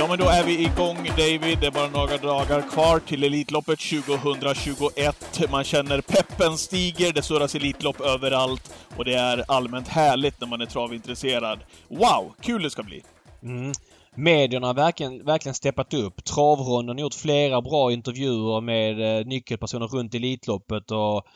[0.00, 1.58] Ja, men då är vi igång David.
[1.60, 5.50] Det är bara några dagar kvar till Elitloppet 2021.
[5.50, 10.60] Man känner peppen stiger, det surras Elitlopp överallt och det är allmänt härligt när man
[10.60, 11.58] är travintresserad.
[11.88, 13.02] Wow, kul det ska bli!
[13.42, 13.72] Mm.
[14.14, 16.24] Medierna har verkligen, verkligen steppat upp.
[16.24, 21.26] Travronden har gjort flera bra intervjuer med eh, nyckelpersoner runt Elitloppet och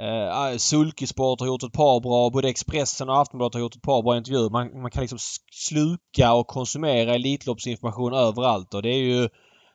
[0.00, 3.82] Eh, ah, Sulkesport har gjort ett par bra, både Expressen och Aftonbladet har gjort ett
[3.82, 4.50] par bra intervjuer.
[4.50, 5.18] Man, man kan liksom
[5.52, 9.28] sluka och konsumera Elitloppsinformation överallt och det är ju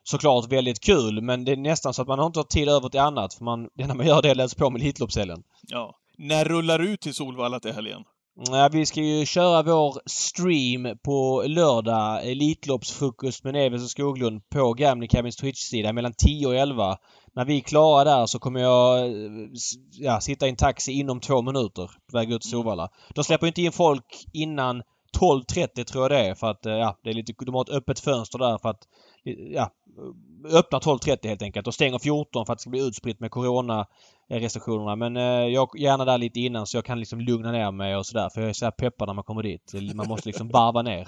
[0.03, 2.89] såklart väldigt kul men det är nästan så att man har inte har tid över
[2.89, 5.43] till annat för man, det enda man gör det är att läsa på med Elitloppshelgen.
[5.61, 5.95] Ja.
[6.17, 8.01] När rullar du ut till Solvalla till helgen?
[8.37, 12.31] Ja, vi ska ju köra vår stream på lördag.
[12.31, 16.97] Elitloppsfrukost med Neves och Skoglund på Gambling Cabins Twitch-sida mellan 10 och 11
[17.35, 19.11] när vi är klara där så kommer jag
[19.91, 22.89] ja, sitta i en taxi inom två minuter på väg ut till Solvalla.
[23.13, 24.83] De släpper inte in folk innan
[25.19, 27.99] 12.30 tror jag det är för att ja, det är lite, de har ett öppet
[27.99, 28.81] fönster där för att
[29.25, 29.71] ja,
[30.51, 33.87] öppnar 12.30 helt enkelt och stänger 14 för att det ska bli utspritt med Corona
[34.29, 34.95] restriktionerna.
[34.95, 37.95] Men eh, jag är gärna där lite innan så jag kan liksom lugna ner mig
[37.95, 38.29] och sådär.
[38.33, 39.73] För jag är så här peppad när man kommer dit.
[39.95, 41.07] Man måste liksom varva ner.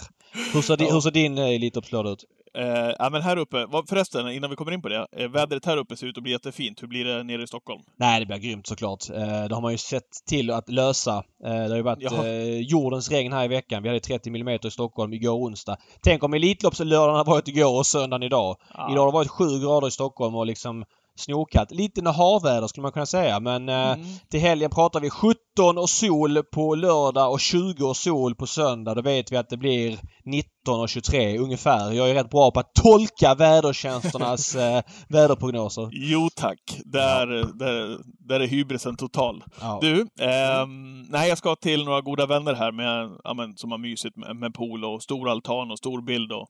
[0.54, 0.94] Hur ser, ja.
[0.94, 2.24] hur ser din eh, Elitloppslördag ut?
[2.58, 5.08] Eh, ja, men här uppe, förresten, innan vi kommer in på det.
[5.12, 6.84] Eh, vädret här uppe ser ut att bli jättefint.
[6.84, 7.82] Hur blir det nere i Stockholm?
[7.98, 9.10] Nej, det blir grymt såklart.
[9.10, 11.24] Eh, det har man ju sett till att lösa.
[11.46, 13.84] Eh, det har ju varit eh, jordens regn här i veckan.
[13.84, 15.78] Vi hade 30 mm i Stockholm igår onsdag.
[16.02, 18.58] Tänk om Elitloppslördagen har varit igår och söndagen idag.
[18.74, 18.92] Ja.
[18.92, 20.86] Idag har det varit 7 grader i Stockholm och liksom
[21.18, 21.72] snorkallt.
[21.72, 24.06] Lite nahavväder skulle man kunna säga men eh, mm.
[24.30, 28.96] till helgen pratar vi 17 och sol på lördag och 20 och sol på söndag.
[28.96, 31.92] Då vet vi att det blir 19 och 23 ungefär.
[31.92, 35.90] Jag är rätt bra på att tolka vädertjänsternas eh, väderprognoser.
[35.92, 36.60] Jo tack.
[36.86, 37.48] Där, ja.
[37.54, 39.44] där, där är hybrisen total.
[39.62, 39.80] Ja.
[39.82, 40.68] Du, eh,
[41.10, 44.36] nej jag ska till några goda vänner här med, ja, men, som har mysigt med,
[44.36, 46.48] med pool och stor altan och stor bild och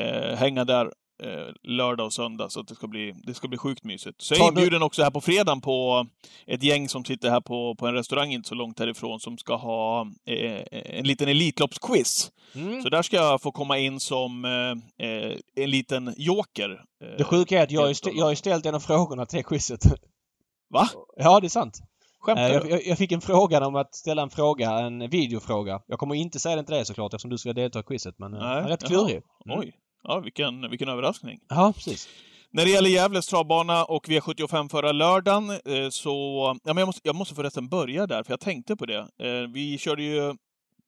[0.00, 0.90] eh, hänga där
[1.62, 4.22] lördag och söndag, så det ska bli, det ska bli sjukt mysigt.
[4.22, 6.06] Så jag är inbjuden också här på fredagen på
[6.46, 9.56] ett gäng som sitter här på, på en restaurang inte så långt härifrån som ska
[9.56, 12.30] ha eh, en liten Elitloppsquiz.
[12.54, 12.82] Mm.
[12.82, 16.70] Så där ska jag få komma in som eh, eh en liten joker.
[17.04, 19.84] Eh, det sjuka är att jag har ju ställt en av frågorna till quizet.
[20.70, 20.88] Va?
[21.16, 21.80] Ja, det är sant.
[22.24, 22.70] Skämtar eh, du?
[22.70, 25.80] Jag, jag, fick en fråga om att ställa en fråga, en videofråga.
[25.86, 28.32] Jag kommer inte säga den till dig såklart eftersom du ska delta i quizet, men
[28.32, 29.22] Nej, rätt klurig.
[29.46, 29.58] Mm.
[29.58, 29.72] Oj.
[30.04, 31.40] Ja, vilken, vilken överraskning.
[31.48, 32.08] Ja, precis.
[32.50, 36.10] När det gäller Gävles travbana och V75 förra lördagen eh, så...
[36.64, 38.98] Ja, men jag, måste, jag måste förresten börja där, för jag tänkte på det.
[38.98, 40.34] Eh, vi körde ju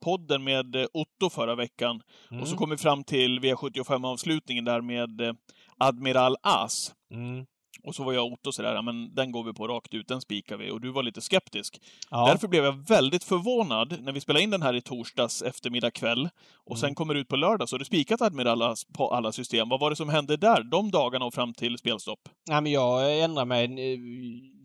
[0.05, 2.43] podden med Otto förra veckan mm.
[2.43, 5.37] och så kom vi fram till V75-avslutningen där med
[5.78, 6.94] Admiral As.
[7.10, 7.47] Mm.
[7.82, 10.20] Och så var jag och Otto sådär, men den går vi på rakt ut, den
[10.20, 10.70] spikar vi.
[10.70, 11.81] Och du var lite skeptisk.
[12.10, 12.26] Ja.
[12.26, 16.28] Därför blev jag väldigt förvånad när vi spelade in den här i torsdags eftermiddag kväll
[16.64, 16.81] och mm.
[16.81, 19.69] sen kommer ut på lördag, så har du spikat Admiral på alla system.
[19.69, 22.28] Vad var det som hände där, de dagarna och fram till spelstopp?
[22.48, 23.69] Nej, men jag ändrade mig.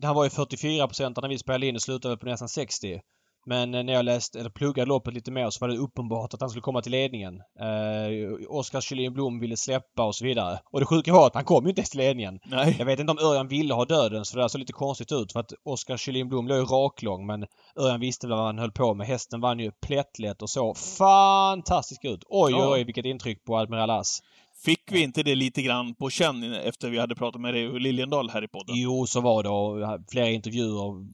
[0.00, 3.00] Det här var ju 44 procent när vi spelade in och slutade på nästan 60.
[3.46, 6.40] Men eh, när jag läste, eller pluggade loppet lite mer så var det uppenbart att
[6.40, 7.34] han skulle komma till ledningen.
[7.60, 10.58] Eh, Oskar Kjellin Blom ville släppa och så vidare.
[10.70, 12.40] Och det sjuka var att han kom ju inte ens till ledningen.
[12.44, 12.76] Nej.
[12.78, 15.40] Jag vet inte om Örjan ville ha döden så det såg lite konstigt ut för
[15.40, 19.06] att Oskar Kjellin Blom låg ju raklång men Örjan visste vad han höll på med.
[19.06, 22.24] Hästen vann ju plättlätt och så fantastisk ut.
[22.28, 24.22] Oj, oj, oj vilket intryck på Admiral As.
[24.64, 28.30] Fick vi inte det lite grann på känn efter vi hade pratat med Reo Liljendal
[28.30, 28.74] här i podden?
[28.76, 31.06] Jo, så var det och flera intervjuer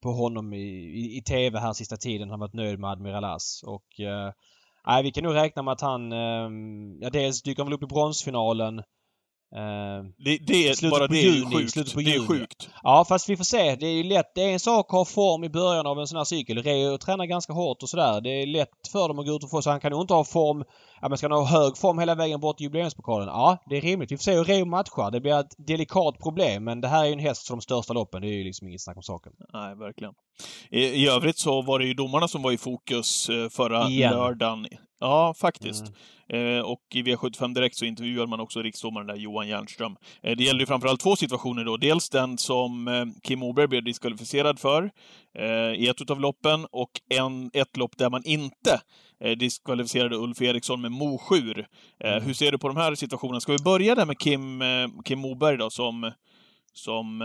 [0.00, 0.66] på honom i,
[1.00, 2.30] i, i TV här sista tiden.
[2.30, 3.62] Han varit nöjd med Admiral As.
[3.66, 4.32] Och eh,
[4.86, 6.50] nej, vi kan nog räkna med att han, eh,
[7.00, 8.82] ja dels dyker han väl upp i bronsfinalen
[9.56, 11.72] Uh, det, det bara det juni, är sjukt.
[11.72, 12.68] Slutet på det är sjukt.
[12.82, 13.76] Ja, fast vi får se.
[13.76, 14.34] Det är ju lätt.
[14.34, 16.62] Det är en sak att ha form i början av en sån här cykel.
[16.62, 18.20] Reo tränar ganska hårt och sådär.
[18.20, 20.14] Det är lätt för dem att gå ut och få så han kan nog inte
[20.14, 20.64] ha form...
[21.00, 23.28] Ja, men ska han ha hög form hela vägen bort till jubileumspokalen?
[23.28, 24.12] Ja, det är rimligt.
[24.12, 25.10] Vi får se hur Reo matchar.
[25.10, 27.92] Det blir ett delikat problem men det här är ju en häst för de största
[27.92, 28.22] loppen.
[28.22, 29.32] Det är ju liksom inget snack om saken.
[29.52, 30.14] Nej, verkligen.
[30.70, 34.12] I, I övrigt så var det ju domarna som var i fokus eh, förra Igen.
[34.12, 34.66] lördagen.
[35.00, 35.84] Ja, faktiskt.
[36.28, 36.58] Mm.
[36.58, 39.96] Eh, och i V75 Direkt så intervjuar man också riksdomaren där, Johan Jernström.
[40.22, 41.76] Eh, det gäller ju framförallt två situationer då.
[41.76, 44.90] Dels den som eh, Kim Oberg blev diskvalificerad för
[45.38, 48.80] eh, i ett av loppen och en, ett lopp där man inte
[49.24, 51.66] eh, diskvalificerade Ulf Eriksson med Mosjur.
[52.04, 52.24] Eh, mm.
[52.24, 53.40] Hur ser du på de här situationerna?
[53.40, 54.62] Ska vi börja där med Kim,
[55.04, 56.12] Kim Moberg då, som,
[56.72, 57.22] som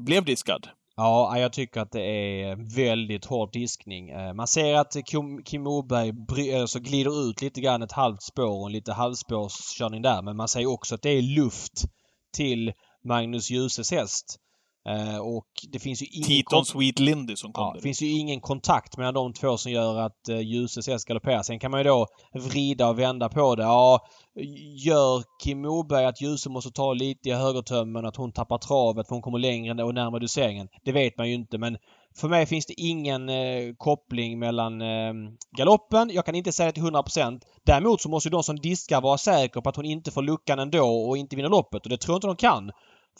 [0.00, 0.68] blev diskad?
[1.00, 4.10] Ja, jag tycker att det är väldigt hård diskning.
[4.10, 4.96] Eh, man ser att
[5.44, 10.22] Kim Moberg eh, glider ut lite grann ett halvt spår och en lite halvspårskörning där.
[10.22, 11.84] Men man ser också att det är luft
[12.36, 12.72] till
[13.04, 14.36] Magnus Djuses häst.
[14.88, 16.26] Eh, och det finns ju ingen...
[16.26, 17.64] Titon Sweet Lindy som kom.
[17.64, 21.08] Ja, det finns ju ingen kontakt mellan de två som gör att uh, Djuse häst
[21.08, 21.42] galopperar.
[21.42, 23.62] Sen kan man ju då vrida och vända på det.
[23.62, 24.06] Ja,
[24.84, 29.14] gör Kim Moberg att Djuse måste ta lite i högertömmen, att hon tappar travet för
[29.14, 30.68] hon kommer längre och närmare doseringen.
[30.84, 31.76] Det vet man ju inte men
[32.20, 35.12] för mig finns det ingen eh, koppling mellan eh,
[35.56, 36.10] galoppen.
[36.12, 37.40] Jag kan inte säga det till 100%.
[37.66, 40.58] Däremot så måste ju de som diskar vara säkra på att hon inte får luckan
[40.58, 41.82] ändå och inte vinner loppet.
[41.82, 42.70] Och det tror jag inte de kan.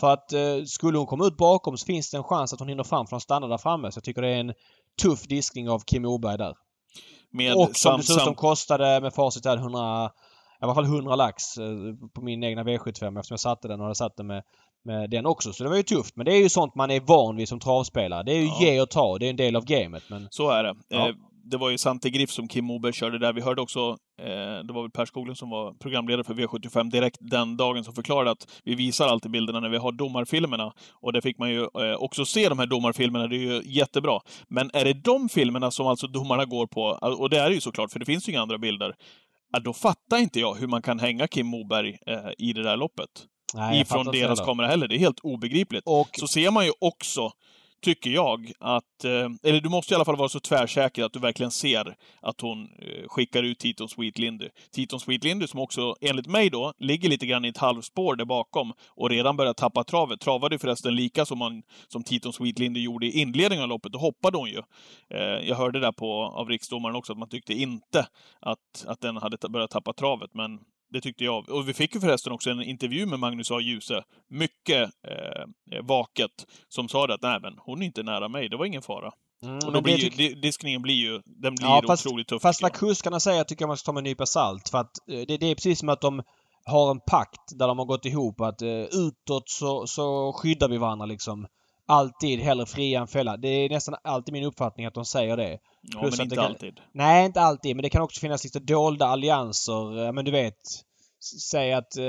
[0.00, 2.68] För att eh, skulle hon komma ut bakom så finns det en chans att hon
[2.68, 3.92] hinner fram för de stannar där framme.
[3.92, 4.54] Så jag tycker det är en
[5.02, 6.54] tuff diskning av Kim Oberg där.
[7.30, 10.10] Med och som dessutom kostade med facit där 100
[10.60, 11.66] i alla fall 100 lax eh,
[12.14, 14.42] på min egna V75 eftersom jag satte den och hade satt den med,
[14.84, 15.52] med den också.
[15.52, 16.16] Så det var ju tufft.
[16.16, 18.22] Men det är ju sånt man är van vid som travspelare.
[18.22, 18.60] Det är ju ja.
[18.60, 19.18] ge och ta.
[19.18, 20.02] Det är en del av gamet.
[20.10, 20.28] Men...
[20.30, 20.74] Så är det.
[20.88, 21.08] Ja.
[21.08, 21.14] Eh,
[21.44, 23.32] det var ju Sante Griff som Kim Moberg körde där.
[23.32, 23.96] Vi hörde också,
[24.64, 28.30] det var väl Per Skoglund som var programledare för V75 direkt den dagen som förklarade
[28.30, 30.72] att vi visar alltid bilderna när vi har domarfilmerna.
[30.92, 34.20] Och det fick man ju eh, också se de här domarfilmerna, det är ju jättebra.
[34.48, 36.82] Men är det de filmerna som alltså domarna går på,
[37.18, 38.94] och det är det ju såklart, för det finns ju inga andra bilder,
[39.62, 43.08] då fattar inte jag hur man kan hänga Kim Moberg eh, i det där loppet.
[43.54, 44.88] Nej, ifrån deras kamera heller.
[44.88, 45.82] Det är helt obegripligt.
[45.86, 46.08] Och...
[46.12, 47.32] Så ser man ju också
[47.80, 51.18] tycker jag att, eh, eller du måste i alla fall vara så tvärsäker att du
[51.18, 54.48] verkligen ser att hon eh, skickar ut Titon Sweet Lindy.
[54.72, 58.24] Titon Sweet Lindy som också, enligt mig då, ligger lite grann i ett halvspår där
[58.24, 60.20] bakom och redan börjar tappa travet.
[60.20, 63.92] Travade förresten lika som, man, som Titon Sweet Lindy gjorde i inledningen av loppet.
[63.92, 64.62] Då hoppade hon ju.
[65.14, 68.06] Eh, jag hörde där på, av riksdomaren också att man tyckte inte
[68.40, 70.58] att, att den hade börjat tappa travet, men
[70.90, 71.50] det tyckte jag.
[71.50, 73.60] Och vi fick ju förresten också en intervju med Magnus A.
[73.60, 78.56] Djuse, mycket eh, vaket, som sa att nej men hon är inte nära mig, det
[78.56, 79.12] var ingen fara.
[79.42, 80.42] Mm, och då blir ju, tyck...
[80.42, 82.42] diskningen blir ju, den blir ja, fast, otroligt tuff.
[82.42, 84.68] Fast vad kuskarna säger tycker jag man ska ta med en nypa salt.
[84.68, 86.22] För att eh, det, det, är precis som att de
[86.64, 90.78] har en pakt där de har gått ihop att uh, utåt så, så skyddar vi
[90.78, 91.46] varandra liksom.
[91.88, 93.36] Alltid hellre fria än fälla.
[93.36, 95.58] Det är nästan alltid min uppfattning att de säger det.
[95.82, 96.44] Ja, Plus men inte kan...
[96.44, 96.80] alltid.
[96.92, 97.76] Nej, inte alltid.
[97.76, 100.12] Men det kan också finnas lite dolda allianser.
[100.12, 100.54] Men du vet,
[101.50, 102.04] säg att eh,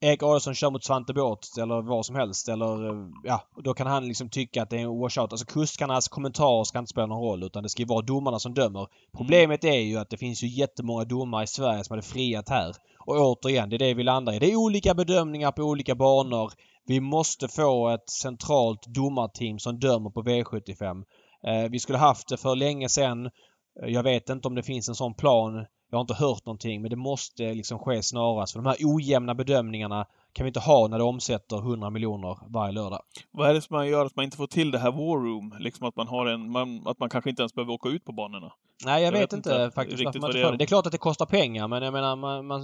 [0.00, 3.86] Erik Adolfsson kör mot Svante Båth eller vad som helst eller eh, ja, då kan
[3.86, 5.32] han liksom tycka att det är en washout.
[5.32, 8.54] Alltså kuskarnas kommentarer ska inte spela någon roll utan det ska ju vara domarna som
[8.54, 8.86] dömer.
[9.16, 12.74] Problemet är ju att det finns ju jättemånga domare i Sverige som hade friat här.
[13.06, 14.38] Och återigen, det är det vi landar i.
[14.38, 16.52] Det är olika bedömningar på olika banor.
[16.86, 21.04] Vi måste få ett centralt domarteam som dömer på V75.
[21.46, 23.26] Eh, vi skulle haft det för länge sedan.
[23.26, 25.66] Eh, jag vet inte om det finns en sån plan.
[25.90, 28.52] Jag har inte hört någonting men det måste liksom ske snarast.
[28.52, 30.06] För de här ojämna bedömningarna
[30.36, 33.00] kan vi inte ha när det omsätter 100 miljoner varje lördag.
[33.32, 35.56] Vad är det som gör att man inte får till det här war room?
[35.58, 38.12] Liksom att man har en, man, att man kanske inte ens behöver åka ut på
[38.12, 38.52] banorna?
[38.84, 40.56] Nej, jag, jag vet, vet, inte, inte faktiskt varför man inte får det.
[40.56, 42.60] Det är klart att det kostar pengar men jag menar man, man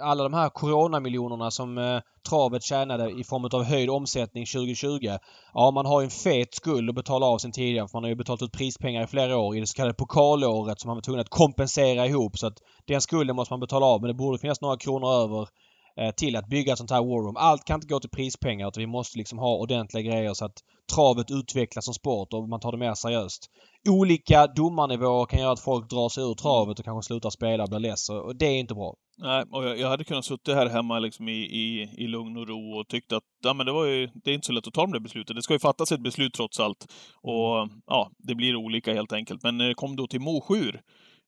[0.00, 5.18] alla de här coronamiljonerna som eh, travet tjänade i form av höjd omsättning 2020.
[5.54, 8.08] Ja, man har ju en fet skuld att betala av sen tidigare för man har
[8.08, 11.02] ju betalat ut prispengar i flera år i det så kallade pokalåret som man var
[11.02, 14.38] tvungen att kompensera ihop så att den skulden måste man betala av men det borde
[14.38, 15.48] finnas några kronor över
[15.96, 17.36] Eh, till att bygga ett sånt här war room.
[17.36, 20.58] Allt kan inte gå till prispengar utan vi måste liksom ha ordentliga grejer så att
[20.94, 23.46] travet utvecklas som sport och man tar det mer seriöst.
[23.88, 27.68] Olika domarnivåer kan göra att folk drar sig ur travet och kanske slutar spela och
[27.68, 28.94] blir less och det är inte bra.
[29.18, 32.80] Nej, och jag, hade kunnat sitta här hemma liksom i, i, i lugn och ro
[32.80, 34.80] och tyckt att ja, men det, var ju, det är inte så lätt att ta
[34.80, 35.36] de där besluten.
[35.36, 36.86] Det ska ju fattas ett beslut trots allt.
[37.22, 39.42] Och ja, det blir olika helt enkelt.
[39.42, 40.80] Men när det kom då till Mosjur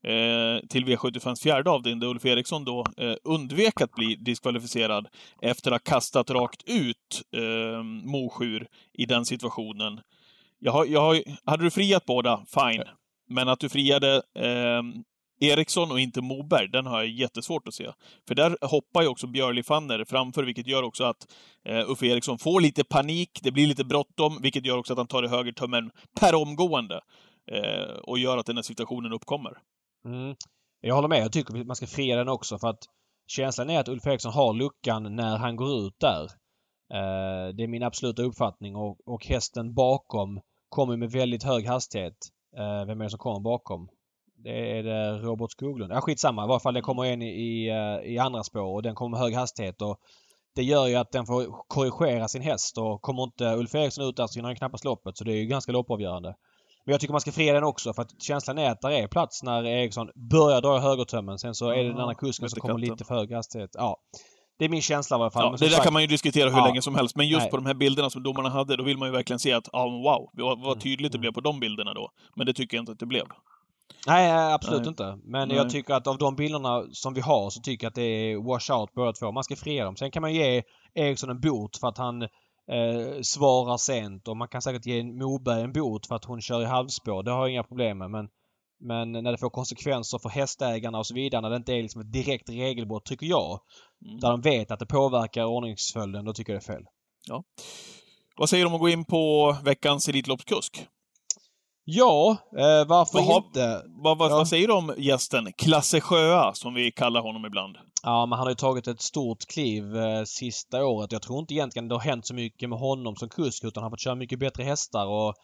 [0.05, 5.09] eh, till V75s fjärde avdelning där Ulf Eriksson då eh, undvek att bli diskvalificerad
[5.43, 10.01] efter att ha kastat rakt ut eh, Mosjur i den situationen.
[10.59, 12.85] Jag har, jag har, hade du friat båda, fine.
[13.29, 14.83] Men att du friade eh,
[15.41, 17.91] Eriksson och inte Moberg, den har jag jättesvårt att se.
[18.29, 21.33] För där hoppar ju också Björli Fanner framför, vilket gör också att
[21.65, 25.07] eh, Uffe Eriksson får lite panik, det blir lite bråttom, vilket gör också att han
[25.07, 27.01] tar i högertummen per omgående.
[27.53, 29.53] Eh, och gör att den här situationen uppkommer.
[30.05, 30.37] Mm.
[30.81, 31.19] Jag håller med.
[31.19, 32.85] Jag tycker att man ska fria den också för att
[33.27, 36.23] känslan är att Ulf Eriksson har luckan när han går ut där.
[36.95, 42.17] Eh, det är min absoluta uppfattning och, och hästen bakom kommer med väldigt hög hastighet.
[42.57, 43.89] Eh, vem är det som kommer bakom?
[44.37, 45.93] Det är det Robert Skoglund.
[45.93, 46.45] Ja, skitsamma.
[46.45, 49.11] I varje fall det kommer en i, i, eh, i andra spår och den kommer
[49.11, 49.83] med hög hastighet.
[49.83, 49.99] Och
[50.55, 54.17] det gör ju att den får korrigera sin häst och kommer inte Ulf Eriksson ut
[54.17, 55.17] där så vinner han knappast loppet.
[55.17, 56.35] Så det är ju ganska loppavgörande.
[56.85, 59.09] Men jag tycker man ska fria den också för att känslan är att det är
[59.09, 61.39] plats när Eriksson börjar dra i högertömmen.
[61.39, 63.71] Sen så är det den andra kusken som kommer lite för hög hastighet.
[63.75, 63.97] Ja.
[64.59, 65.45] Det är min känsla i alla fall.
[65.45, 67.41] Ja, det där sagt, kan man ju diskutera hur ja, länge som helst, men just
[67.41, 67.51] nej.
[67.51, 69.85] på de här bilderna som domarna hade, då vill man ju verkligen se att, ja,
[69.85, 71.21] wow, vad mm, tydligt det mm.
[71.21, 72.11] blev på de bilderna då.
[72.37, 73.25] Men det tycker jag inte att det blev.
[74.07, 74.89] Nej, absolut nej.
[74.89, 75.19] inte.
[75.25, 75.57] Men nej.
[75.57, 78.37] jag tycker att av de bilderna som vi har så tycker jag att det är
[78.37, 79.33] wash out båda två.
[79.33, 79.97] Man ska fria dem.
[79.97, 80.63] Sen kan man ge
[80.95, 82.29] Eriksson en bot för att han
[82.71, 86.63] eh, svarar sent och man kan säkert ge Moberg en bot för att hon kör
[86.63, 87.23] i halvspår.
[87.23, 88.29] Det har jag inga problem med men
[88.81, 92.01] men när det får konsekvenser för hästägarna och så vidare, när det inte är liksom
[92.01, 93.61] ett direkt regelbrott, tycker jag.
[94.07, 94.21] Mm.
[94.21, 96.85] Där de vet att det påverkar ordningsföljden, då tycker jag det är fel.
[97.27, 97.45] Ja.
[98.37, 100.87] Vad säger du om att gå in på veckans Elitloppskusk?
[101.87, 103.83] Ja, eh, varför vad, inte?
[103.87, 104.37] Vad, vad, ja.
[104.37, 107.77] vad, säger du om gästen Klasse Sjöa, som vi kallar honom ibland?
[108.03, 111.13] Ja, men han har ju tagit ett stort kliv eh, sista året.
[111.13, 113.91] Jag tror inte egentligen det har hänt så mycket med honom som kusk, utan han
[113.91, 115.35] har fått köra mycket bättre hästar och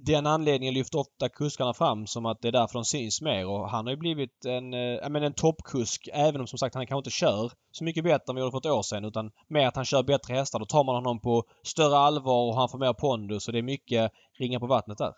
[0.00, 3.70] den anledningen lyfter ofta kuskarna fram som att det är därför de syns mer och
[3.70, 6.98] han har ju blivit en, äh, men en toppkusk även om som sagt han kanske
[6.98, 9.76] inte kör så mycket bättre än vi gjorde för ett år sedan utan mer att
[9.76, 10.58] han kör bättre hästar.
[10.58, 13.62] Då tar man honom på större allvar och han får mer pondus och det är
[13.62, 15.12] mycket ringar på vattnet där.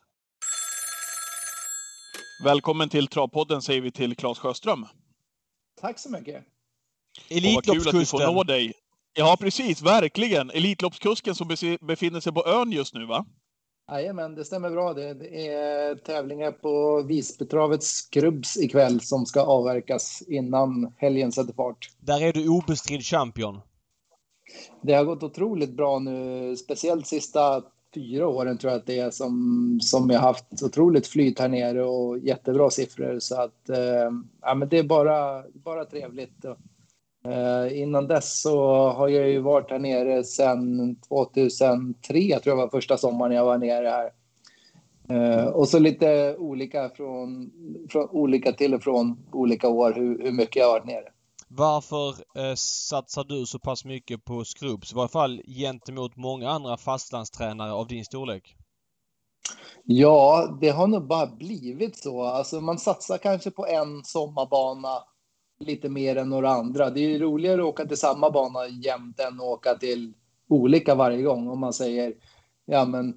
[2.44, 4.86] Välkommen till Travpodden säger vi till Claes Sjöström.
[5.80, 6.44] Tack så mycket.
[7.28, 7.74] Elitloppskusten.
[7.74, 8.72] Vad kul att vi får nå dig.
[9.14, 9.82] Ja, precis.
[9.82, 10.50] Verkligen.
[10.50, 11.48] Elitloppskusken som
[11.80, 13.26] befinner sig på ön just nu, va?
[13.92, 14.94] Jajamän, det stämmer bra.
[14.94, 21.88] Det är tävlingar på Visbytravets skrubbs ikväll som ska avverkas innan helgen sätter fart.
[21.98, 23.60] Där är du obestridd champion.
[24.82, 27.62] Det har gått otroligt bra nu, speciellt sista
[27.94, 31.84] fyra åren tror jag att det är som, som jag haft otroligt flyt här nere
[31.84, 33.18] och jättebra siffror.
[33.18, 34.10] Så att eh,
[34.42, 36.44] ja, men det är bara, bara trevligt.
[37.28, 42.68] Eh, innan dess så har jag ju varit här nere sedan 2003, tror jag var
[42.68, 44.10] första sommaren jag var nere här.
[45.08, 47.50] Eh, och så lite olika från,
[47.90, 51.13] från olika till och från olika år hur, hur mycket jag har varit nere.
[51.48, 54.92] Varför eh, satsar du så pass mycket på Skrubbs?
[54.92, 58.56] I varje fall gentemot många andra fastlandstränare av din storlek.
[59.84, 62.22] Ja, det har nog bara blivit så.
[62.22, 65.02] Alltså man satsar kanske på en sommarbana
[65.60, 66.90] lite mer än några andra.
[66.90, 70.12] Det är ju roligare att åka till samma bana jämt än att åka till
[70.48, 71.48] olika varje gång.
[71.48, 72.14] Om man säger
[72.66, 73.08] ja, men,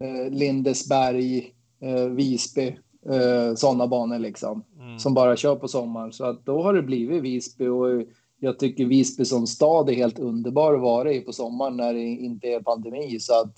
[0.00, 2.78] eh, Lindesberg, eh, Visby,
[3.10, 4.64] eh, sådana banor liksom.
[4.80, 4.98] Mm.
[4.98, 6.12] Som bara kör på sommaren.
[6.12, 8.02] Så att då har det blivit Visby och
[8.40, 12.00] jag tycker Visby som stad är helt underbar att vara i på sommaren när det
[12.00, 13.20] inte är pandemi.
[13.20, 13.54] Så att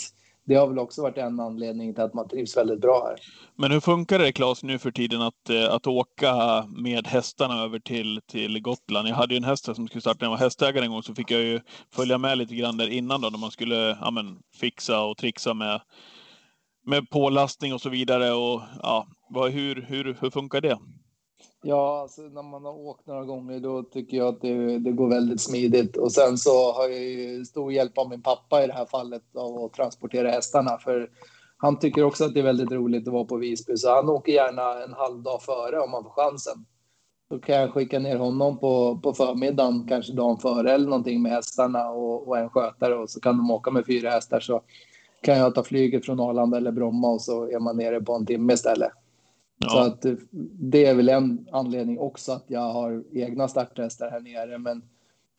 [0.50, 3.16] det har väl också varit en anledning till att man trivs väldigt bra här.
[3.56, 7.78] Men hur funkar det Claes nu för tiden att, eh, att åka med hästarna över
[7.78, 9.08] till, till Gotland?
[9.08, 11.14] Jag hade ju en häst som skulle starta när jag var hästägare en gång, så
[11.14, 11.60] fick jag ju
[11.94, 15.54] följa med lite grann där innan då, när man skulle ja, men, fixa och trixa
[15.54, 15.80] med,
[16.86, 18.32] med pålastning och så vidare.
[18.32, 20.78] Och, ja, vad, hur, hur, hur funkar det?
[21.62, 25.08] Ja, alltså när man har åkt några gånger då tycker jag att det, det går
[25.08, 25.96] väldigt smidigt.
[25.96, 29.22] Och sen så har jag ju stor hjälp av min pappa i det här fallet
[29.36, 30.78] av att transportera hästarna.
[30.78, 31.10] För
[31.56, 34.32] han tycker också att det är väldigt roligt att vara på Visby, så han åker
[34.32, 36.64] gärna en halv dag före om han får chansen.
[37.30, 41.32] Då kan jag skicka ner honom på, på förmiddagen, kanske dagen före eller någonting med
[41.32, 44.40] hästarna och, och en skötare och så kan de åka med fyra hästar.
[44.40, 44.62] Så
[45.22, 48.26] kan jag ta flyget från Arlanda eller Bromma och så är man nere på en
[48.26, 48.92] timme istället.
[49.58, 49.68] Ja.
[49.68, 50.06] Så att
[50.52, 54.58] det är väl en anledning också att jag har egna starthästar här nere.
[54.58, 54.82] Men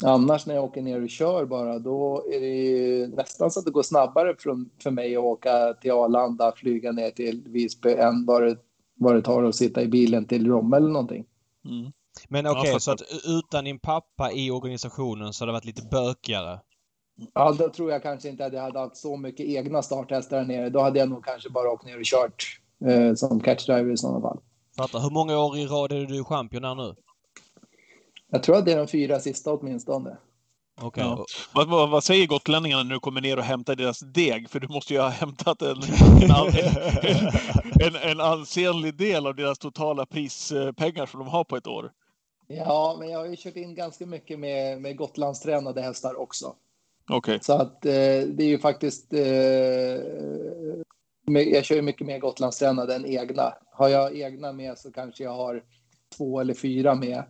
[0.04, 3.72] annars när jag åker ner och kör bara, då är det nästan så att det
[3.72, 8.44] går snabbare för, för mig att åka till Arlanda, flyga ner till Visby än vad
[8.44, 8.58] det,
[8.96, 11.26] vad det tar att sitta i bilen till Romme eller någonting.
[11.66, 11.92] Mm.
[12.28, 15.88] Men okej, okay, så att utan din pappa i organisationen så har det varit lite
[15.92, 16.60] bökigare?
[17.34, 20.46] Ja, då tror jag kanske inte att jag hade haft så mycket egna starthästar där
[20.46, 20.70] nere.
[20.70, 24.22] Då hade jag nog kanske bara åkt ner och kört eh, som catchdriver i sådana
[24.22, 24.40] fall.
[24.78, 25.00] Fattar.
[25.00, 26.96] Hur många år i rad är du champion här nu?
[28.30, 30.18] Jag tror att det är de fyra sista åtminstone.
[30.82, 31.04] Okay.
[31.04, 31.25] Ja.
[31.54, 34.50] Vad, vad, vad, säger gotlänningarna när du kommer ner och hämtar deras deg?
[34.50, 35.78] För du måste ju ha hämtat en,
[36.22, 37.32] en,
[37.82, 41.92] en, en ansenlig del av deras totala prispengar som de har på ett år.
[42.48, 46.56] Ja, men jag har ju kört in ganska mycket med, med Gotlandstränade hästar också.
[47.12, 47.39] Okay.
[47.41, 49.22] Så att eh, det är ju faktiskt eh,
[51.25, 53.53] jag kör ju mycket mer Gotlandstränade än egna.
[53.72, 55.63] Har jag egna med så kanske jag har
[56.18, 57.24] två eller fyra med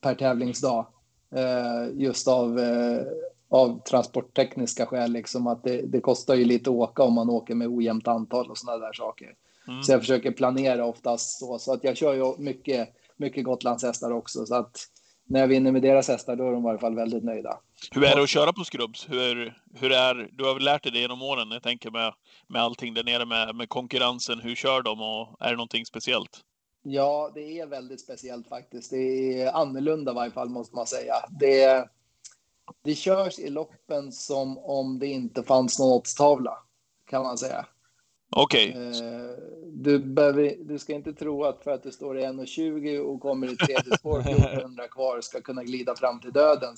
[0.00, 0.86] per tävlingsdag.
[1.34, 3.02] Eh, just av, eh,
[3.50, 7.54] av transporttekniska skäl, liksom att det, det, kostar ju lite att åka om man åker
[7.54, 9.34] med ojämnt antal och sådana där saker.
[9.68, 9.82] Mm.
[9.82, 14.46] Så jag försöker planera oftast så, så att jag kör ju mycket, mycket Gotlandshästar också.
[14.46, 14.76] Så att
[15.28, 17.60] när jag vinner med deras hästar, då är de i varje fall väldigt nöjda.
[17.90, 19.08] Hur är det att köra på Skrubbs?
[19.08, 22.14] Hur, hur är, du har väl lärt dig det genom åren, jag tänker med,
[22.46, 24.40] med allting där nere med, med konkurrensen.
[24.40, 26.40] Hur kör de och är det någonting speciellt?
[26.82, 28.90] Ja, det är väldigt speciellt faktiskt.
[28.90, 31.14] Det är annorlunda i varje fall, måste man säga.
[31.40, 31.88] Det,
[32.84, 36.58] det körs i loppen som om det inte fanns någon oddstavla,
[37.10, 37.66] kan man säga.
[38.36, 38.70] Okej.
[38.70, 38.86] Okay.
[38.86, 39.30] Eh,
[39.66, 39.98] du,
[40.64, 43.96] du ska inte tro att för att det står i 1,20 och kommer i tredje
[43.98, 46.74] spår 1400 kvar ska kunna glida fram till döden.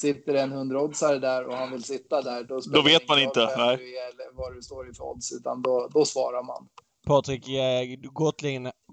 [0.00, 3.40] sitter en hundroddsare där och han vill sitta där, då, då vet man inte.
[3.56, 3.76] Nej.
[3.76, 6.68] Du är, eller vad du står i för odds, utan då, då svarar man.
[7.06, 8.10] Patrik, eh,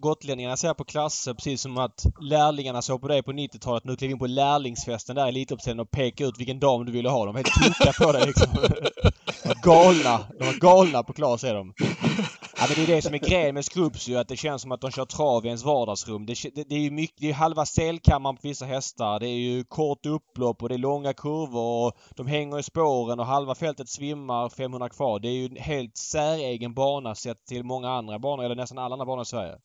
[0.01, 3.83] gotlänningarna, ser på klasser precis som att lärlingarna såg på dig på 90-talet.
[3.83, 7.09] Nu klev in på lärlingsfesten där i Elitloppshelgen och pekade ut vilken dam du ville
[7.09, 7.25] ha.
[7.25, 8.47] De var helt tokiga på dig liksom.
[9.43, 10.19] De var galna.
[10.39, 11.73] De var galna på Klas är de.
[12.61, 14.71] Ja, men det är det som är grejen med Scrubs ju, att det känns som
[14.71, 16.25] att de kör trav i ens vardagsrum.
[16.25, 19.19] Det, det, det är ju mycket, det är halva selkammaren på vissa hästar.
[19.19, 23.19] Det är ju kort upplopp och det är långa kurvor och de hänger i spåren
[23.19, 25.19] och halva fältet svimmar 500 kvar.
[25.19, 28.93] Det är ju en helt säregen bana sett till många andra banor, eller nästan alla
[28.93, 29.57] andra banor i Sverige.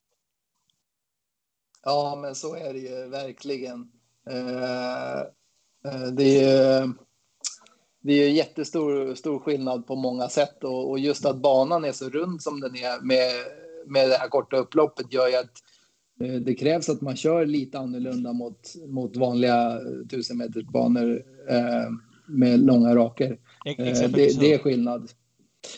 [1.88, 3.90] Ja, men så är det ju verkligen.
[4.30, 5.22] Uh,
[5.92, 6.92] uh, det är
[8.06, 12.08] det är jättestor stor skillnad på många sätt och, och, just att banan är så
[12.08, 13.30] rund som den är med,
[13.86, 15.52] med det här korta upploppet gör ju att
[16.20, 21.90] eh, det krävs att man kör lite annorlunda mot, mot vanliga tusenmetersbanor eh,
[22.28, 23.38] med långa raker.
[23.66, 25.10] Eh, det, det, är skillnad.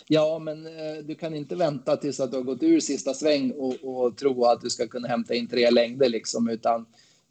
[0.07, 3.51] Ja, men eh, du kan inte vänta tills att du har gått ur sista sväng
[3.51, 6.87] och, och tro att du ska kunna hämta in tre längder liksom, utan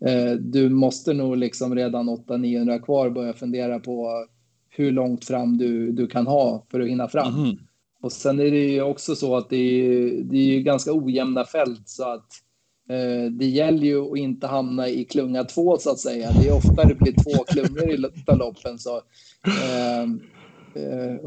[0.05, 4.25] eh, du måste nog liksom redan 800-900 kvar börja fundera på
[4.69, 7.35] hur långt fram du, du kan ha för att hinna fram.
[7.35, 7.57] Mm.
[8.01, 11.89] Och sen är det ju också så att det är, det är ganska ojämna fält
[11.89, 12.27] så att
[12.89, 16.31] eh, det gäller ju att inte hamna i klunga två så att säga.
[16.31, 17.97] Det är ofta det blir två klungor i
[18.27, 18.95] loppen så
[19.45, 20.07] eh,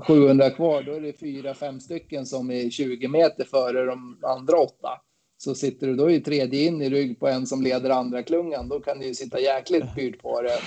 [0.01, 4.19] 700 eh, kvar, då är det fyra, fem stycken som är 20 meter före de
[4.23, 5.01] andra åtta.
[5.43, 8.69] Så sitter du då i tredje in i rygg på en som leder andra klungan,
[8.69, 10.59] då kan du ju sitta jäkligt pyrt på det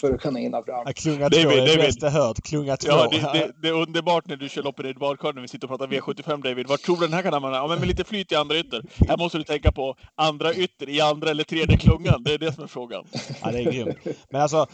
[0.00, 0.82] för att kunna hinna fram.
[0.86, 2.42] Ja, klunga två är det bästa hört.
[2.42, 2.88] Klunga två.
[2.88, 5.72] Ja, det, det, det, är underbart när du kör loppet i badkar när vi sitter
[5.72, 6.66] och pratar V75 David.
[6.66, 7.48] Vart tror du den här kan hamna?
[7.56, 8.82] Ja, men med lite flyt i andra ytter.
[9.08, 12.22] Här måste du tänka på andra ytter i andra eller tredje klungan.
[12.24, 13.04] Det är det som är frågan.
[13.42, 13.96] Ja, det är grymt.
[14.30, 14.66] Men alltså,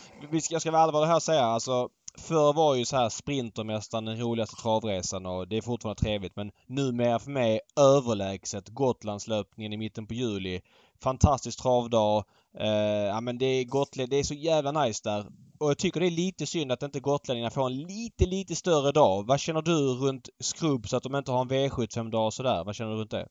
[0.50, 4.20] jag ska vara allvarlig här och säga, alltså Förr var ju så här Sprintermästaren den
[4.20, 10.06] roligaste travresan och det är fortfarande trevligt men numera för mig överlägset Gotlandslöpningen i mitten
[10.06, 10.60] på juli.
[11.02, 12.24] Fantastisk travdag.
[12.58, 12.68] Eh,
[13.06, 15.26] ja men det är Gotland, det är så jävla nice där.
[15.58, 18.92] Och jag tycker det är lite synd att inte gotlänningarna får en lite, lite större
[18.92, 19.26] dag.
[19.26, 22.64] Vad känner du runt Skrubb så att de inte har en V75-dag och sådär?
[22.64, 23.28] Vad känner du runt det?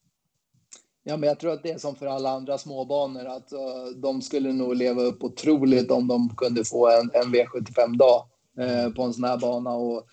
[1.03, 4.21] Ja, men jag tror att det är som för alla andra småbanor att uh, de
[4.21, 8.25] skulle nog leva upp otroligt om de kunde få en, en V75-dag.
[8.57, 9.73] Eh, på en sån här bana.
[9.73, 10.07] Och,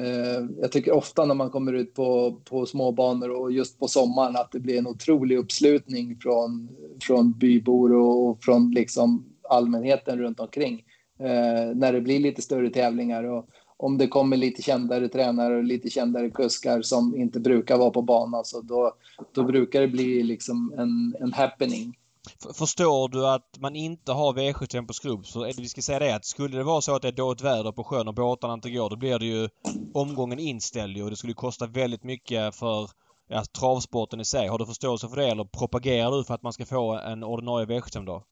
[0.00, 4.36] eh, jag tycker ofta när man kommer ut på, på småbanor och just på sommaren
[4.36, 6.68] att det blir en otrolig uppslutning från,
[7.02, 10.84] från bybor och, från liksom allmänheten runt omkring.
[11.20, 15.64] Eh, när det blir lite större tävlingar och om det kommer lite kändare tränare och
[15.64, 18.92] lite kändare kuskar som inte brukar vara på banan så då,
[19.32, 21.97] då brukar det bli liksom en, en happening.
[22.54, 25.98] Förstår du att man inte har V75 på skrubb så är det, vi ska säga
[25.98, 28.54] det att skulle det vara så att det är dåligt väder på sjön och båtarna
[28.54, 29.48] inte går då blir det ju
[29.94, 32.90] omgången inställd och det skulle kosta väldigt mycket för
[33.28, 34.48] ja, travsporten i sig.
[34.48, 37.66] Har du förståelse för det eller propagerar du för att man ska få en ordinarie
[37.66, 38.24] V75 då?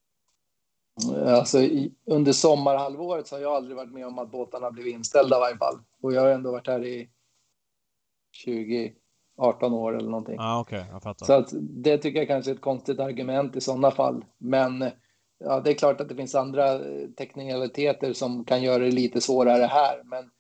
[1.27, 5.37] Alltså, i, under sommarhalvåret så har jag aldrig varit med om att båtarna blivit inställda
[5.37, 5.79] i varje fall.
[6.03, 7.09] Och jag har ändå varit här i
[8.33, 8.95] 20,
[9.37, 10.37] 18 år eller någonting.
[10.39, 10.85] Ah, okay.
[10.93, 11.27] jag fattar.
[11.27, 14.25] Så att det tycker jag kanske är ett konstigt argument i sådana fall.
[14.39, 14.91] Men
[15.39, 19.21] ja, det är klart att det finns andra eh, teknikaliteter som kan göra det lite
[19.21, 20.03] svårare här.
[20.05, 20.31] Men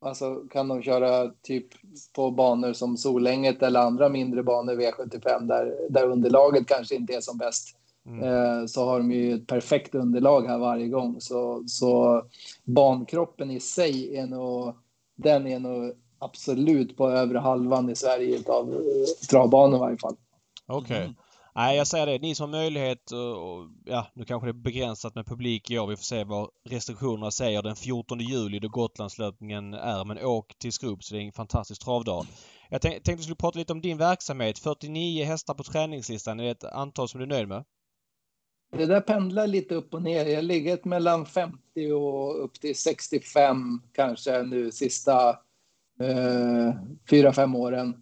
[0.00, 1.66] alltså kan de köra typ
[2.14, 7.20] på banor som Solänget eller andra mindre banor V75 där, där underlaget kanske inte är
[7.20, 7.76] som bäst.
[8.06, 8.22] Mm.
[8.24, 11.20] Eh, så har de ju ett perfekt underlag här varje gång.
[11.20, 12.22] Så, så
[12.64, 14.74] bankroppen i sig är nog,
[15.16, 20.16] den är nog absolut på övre halvan i Sverige av eh, travbanor i varje fall.
[20.66, 20.82] Okej.
[20.82, 21.02] Okay.
[21.02, 21.14] Mm.
[21.56, 22.18] Nej, jag säger det.
[22.18, 25.86] Ni som har möjlighet och, ja, nu kanske det är begränsat med publik i år.
[25.86, 30.04] Vi får se vad restriktionerna säger den 14 juli då Gotlandslöpningen är.
[30.04, 32.26] Men åk till Skrubb så det är en fantastisk travdag.
[32.70, 34.58] Jag tänkte att vi skulle prata lite om din verksamhet.
[34.58, 36.40] 49 hästar på träningslistan.
[36.40, 37.64] Är det ett antal som du är nöjd med?
[38.72, 40.26] Det där pendlar lite upp och ner.
[40.26, 45.36] Jag har legat mellan 50 och upp till 65 kanske nu sista eh,
[47.10, 47.94] fyra, fem åren.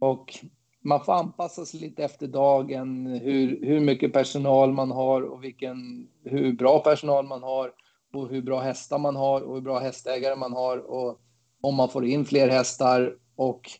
[0.00, 0.38] Och
[0.84, 6.08] man får anpassa sig lite efter dagen, hur, hur mycket personal man har och vilken,
[6.24, 7.72] hur bra personal man har
[8.14, 11.20] och hur bra hästar man har och hur bra hästägare man har och
[11.60, 13.70] om man får in fler hästar och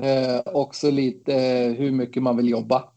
[0.00, 1.34] eh, också lite
[1.78, 2.92] hur mycket man vill jobba.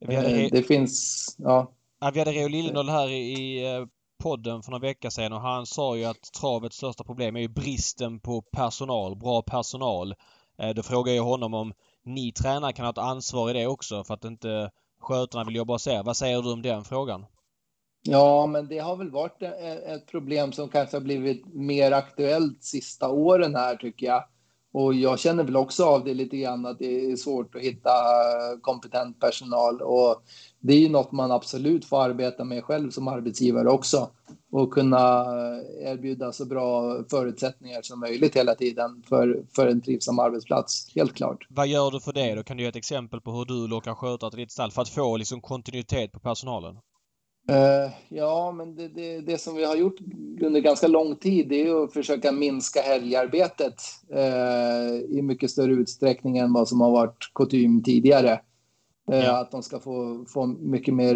[0.00, 1.72] Eh, det finns, ja.
[2.00, 3.86] ja vi hade Reo Liljendahl här i, i eh,
[4.24, 7.48] podden för några veckor sedan och han sa ju att travets största problem är ju
[7.48, 10.14] bristen på personal, bra personal.
[10.58, 11.72] Eh, då frågade jag honom om
[12.04, 15.74] ni tränare kan ha ett ansvar i det också för att inte skötarna vill jobba
[15.74, 16.02] hos er.
[16.02, 17.26] Vad säger du om den frågan?
[18.02, 22.64] Ja, men det har väl varit eh, ett problem som kanske har blivit mer aktuellt
[22.64, 24.24] sista åren här tycker jag.
[24.72, 27.90] Och jag känner väl också av det lite grann att det är svårt att hitta
[28.62, 29.82] kompetent personal.
[29.82, 30.22] Och
[30.66, 34.10] det är ju något man absolut får arbeta med själv som arbetsgivare också.
[34.52, 35.24] Och kunna
[35.80, 40.92] erbjuda så bra förutsättningar som möjligt hela tiden för, för en trivsam arbetsplats.
[40.94, 41.46] Helt klart.
[41.50, 42.42] Vad gör du för det då?
[42.42, 44.88] Kan du ge ett exempel på hur du lockar skötare till ditt stall för att
[44.88, 46.74] få liksom kontinuitet på personalen?
[47.50, 49.96] Uh, ja, men det, det, det, som vi har gjort
[50.40, 53.82] under ganska lång tid det är att försöka minska helgarbetet
[54.14, 58.40] uh, i mycket större utsträckning än vad som har varit kutym tidigare.
[59.12, 59.40] Uh, ja.
[59.40, 61.14] Att de ska få, få mycket mer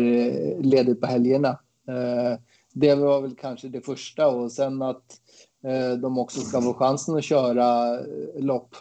[0.62, 1.58] ledigt på helgerna.
[2.72, 5.20] det var väl kanske det första och sen att
[6.02, 7.98] de också ska få chansen att köra
[8.38, 8.76] lopp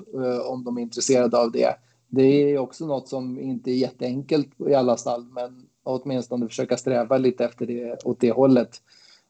[0.45, 1.75] om de är intresserade av det.
[2.07, 7.17] Det är också något som inte är jätteenkelt i alla stall, men åtminstone försöka sträva
[7.17, 8.81] lite efter det åt det hållet.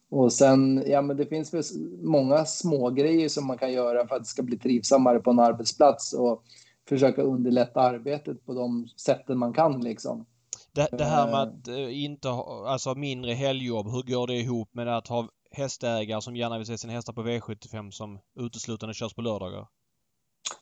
[0.10, 1.64] Och sen, ja men det finns väl
[2.02, 5.40] många små grejer som man kan göra för att det ska bli trivsammare på en
[5.40, 6.44] arbetsplats och
[6.90, 10.26] försöka underlätta arbetet på de sätten man kan liksom.
[10.72, 11.42] Det, det här med eh.
[11.42, 16.22] att äh, inte ha, alltså mindre helgjobb, hur går det ihop med att ha hästägare
[16.22, 19.68] som gärna vill se sina hästar på V75 som uteslutande körs på lördagar?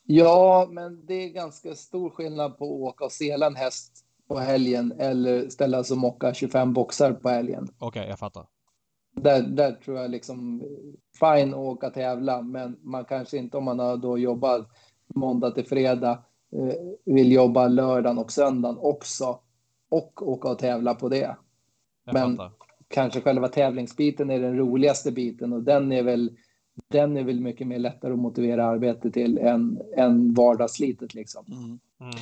[0.04, 4.40] Ja, men det är ganska stor skillnad på att åka och sela en häst på
[4.40, 7.64] helgen eller ställa sig och mocka 25 boxar på helgen.
[7.64, 8.48] Okej, okay, jag fattar.
[9.16, 10.64] Där, där tror jag liksom,
[11.20, 14.68] fine att åka tävla, men man kanske inte om man har då jobbat
[15.16, 19.40] måndag till fredag eh, vill jobba lördagen och söndagen också
[19.90, 21.36] och åka och tävla på det.
[22.06, 22.52] Jag men fattar.
[22.88, 26.38] kanske själva tävlingsbiten är den roligaste biten och den är väl
[26.88, 31.46] den är väl mycket mer lättare att motivera arbetet till än, än vardagsslitet liksom.
[31.48, 31.80] Mm.
[32.02, 32.16] Mm.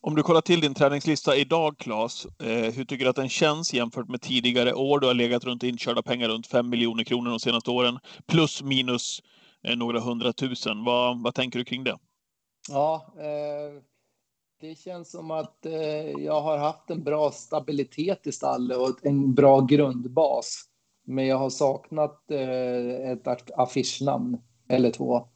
[0.00, 3.74] Om du kollar till din träningslista idag, Claes, eh, hur tycker du att den känns
[3.74, 5.00] jämfört med tidigare år?
[5.00, 9.22] Du har legat runt inkörda pengar runt 5 miljoner kronor de senaste åren, plus minus
[9.68, 10.84] eh, några hundratusen.
[10.84, 11.96] Vad, vad tänker du kring det?
[12.68, 13.82] Ja, eh,
[14.60, 19.34] det känns som att eh, jag har haft en bra stabilitet i stallet och en
[19.34, 20.62] bra grundbas.
[21.04, 25.28] Men jag har saknat eh, ett affischnamn eller två.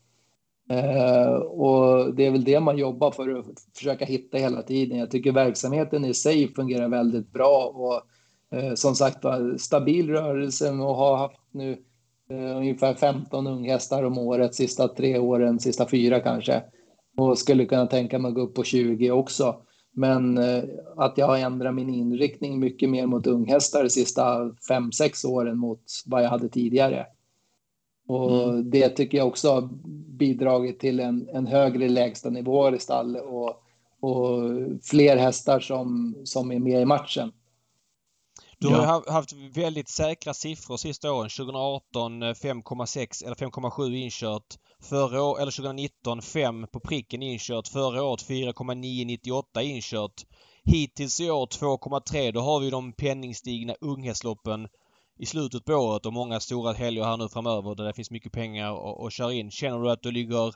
[0.71, 4.99] Eh, och det är väl det man jobbar för att försöka hitta hela tiden.
[4.99, 8.03] Jag tycker verksamheten i sig fungerar väldigt bra och
[8.59, 11.85] eh, som sagt var stabil rörelse och har haft nu
[12.31, 16.62] eh, ungefär 15 unghästar om året sista tre åren, sista fyra kanske.
[17.21, 19.57] Och skulle kunna tänka mig att gå upp på 20 också.
[19.93, 20.63] Men eh,
[20.97, 25.59] att jag har ändrat min inriktning mycket mer mot unghästar de sista fem sex åren
[25.59, 27.07] mot vad jag hade tidigare.
[28.09, 28.71] Och mm.
[28.71, 29.69] det tycker jag också har
[30.19, 33.49] bidragit till en, en högre lägstanivå i stall och,
[34.01, 34.41] och
[34.83, 37.33] fler hästar som, som är med i matchen.
[38.61, 39.12] Du har ja.
[39.12, 41.31] haft väldigt säkra siffror sista åren.
[41.31, 44.59] 2018 5,6 eller 5,7 inkört.
[44.83, 47.68] Förra år, eller 2019 5 på pricken inkört.
[47.68, 50.23] Förra året 4,998 inkört.
[50.64, 52.33] Hittills i år 2,3.
[52.33, 54.68] Då har vi de penningstigna unghästloppen
[55.18, 58.33] i slutet på året och många stora helger här nu framöver där det finns mycket
[58.33, 59.51] pengar att köra in.
[59.51, 60.55] Känner du att du ligger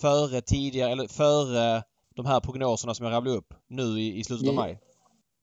[0.00, 1.82] före tidigare eller före
[2.16, 4.78] de här prognoserna som jag rabblade upp nu i, i slutet av maj?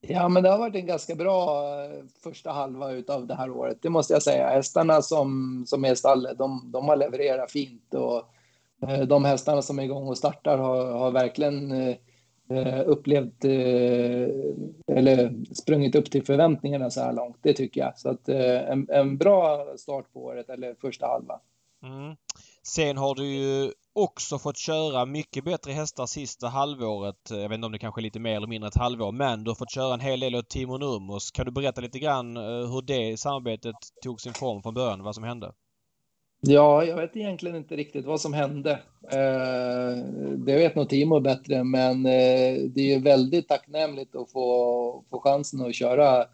[0.07, 3.77] Ja, men det har varit en ganska bra eh, första halva av det här året.
[3.81, 4.49] Det måste jag säga.
[4.49, 8.23] Hästarna som, som är i stallet, de, de har levererat fint och
[8.89, 11.95] eh, de hästarna som är igång och startar har, har verkligen eh,
[12.49, 14.27] eh, upplevt eh,
[14.97, 17.37] eller sprungit upp till förväntningarna så här långt.
[17.41, 17.99] Det tycker jag.
[17.99, 21.39] Så att eh, en, en bra start på året eller första halva.
[21.83, 22.15] Mm.
[22.63, 27.29] Sen har du ju också fått köra mycket bättre hästar sista halvåret.
[27.29, 29.49] Jag vet inte om det kanske är lite mer eller mindre ett halvår, men du
[29.49, 31.31] har fått köra en hel del åt Timo Nurmos.
[31.31, 35.15] Kan du berätta lite grann eh, hur det samarbetet tog sin form från början, vad
[35.15, 35.51] som hände?
[36.41, 38.71] Ja, jag vet egentligen inte riktigt vad som hände.
[39.11, 39.97] Eh,
[40.37, 45.61] det vet nog Timo bättre, men eh, det är väldigt tacknämligt att få, få chansen
[45.61, 46.25] att köra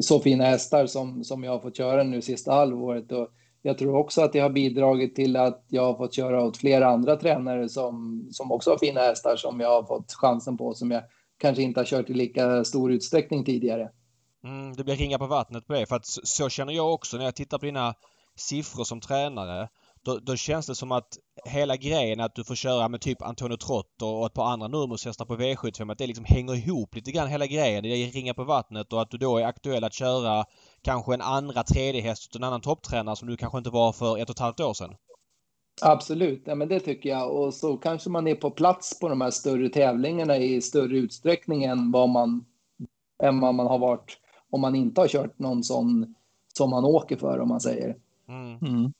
[0.00, 3.12] så fina hästar som, som jag har fått köra nu sista halvåret.
[3.12, 3.28] Och
[3.62, 6.86] jag tror också att det har bidragit till att jag har fått köra åt flera
[6.86, 10.90] andra tränare som, som också har fina hästar som jag har fått chansen på, som
[10.90, 11.02] jag
[11.38, 13.90] kanske inte har kört i lika stor utsträckning tidigare.
[14.44, 17.24] Mm, det blir ringa på vattnet på det, för att så känner jag också när
[17.24, 17.94] jag tittar på dina
[18.36, 19.68] siffror som tränare
[20.04, 23.56] då, då, känns det som att hela grejen att du får köra med typ Antonio
[23.56, 27.28] Trott och, ett par andra Nurmos-hästar på V75 att det liksom hänger ihop lite grann
[27.28, 27.82] hela grejen.
[27.82, 30.44] Det är ringa på vattnet och att du då är aktuell att köra
[30.82, 34.18] kanske en andra, tredje häst åt en annan topptränare som du kanske inte var för
[34.18, 34.94] ett och ett halvt år sedan.
[35.82, 37.36] Absolut, ja, men det tycker jag.
[37.36, 41.64] Och så kanske man är på plats på de här större tävlingarna i större utsträckning
[41.64, 42.44] än vad man,
[43.22, 44.18] än vad man har varit
[44.50, 46.14] om man inte har kört någon sån
[46.54, 47.96] som man åker för om man säger.
[48.28, 48.58] Mm.
[48.58, 48.92] Mm.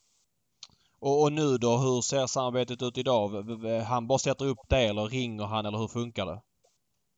[1.01, 3.29] Och, och nu då, hur ser samarbetet ut idag?
[3.87, 6.41] Han bara sätter upp det eller ringer han eller hur funkar det?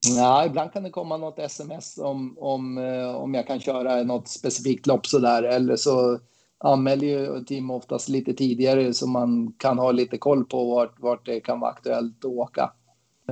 [0.08, 4.28] Ja, ibland kan det komma något sms om, om, eh, om jag kan köra något
[4.28, 5.42] specifikt lopp sådär.
[5.42, 6.18] Eller så
[6.58, 11.26] anmäler ju team oftast lite tidigare så man kan ha lite koll på vart, vart
[11.26, 12.72] det kan vara aktuellt att åka.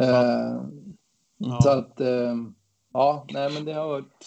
[0.01, 0.63] Eh,
[1.63, 2.37] Så att, eh,
[2.93, 4.27] ja, nej men det har varit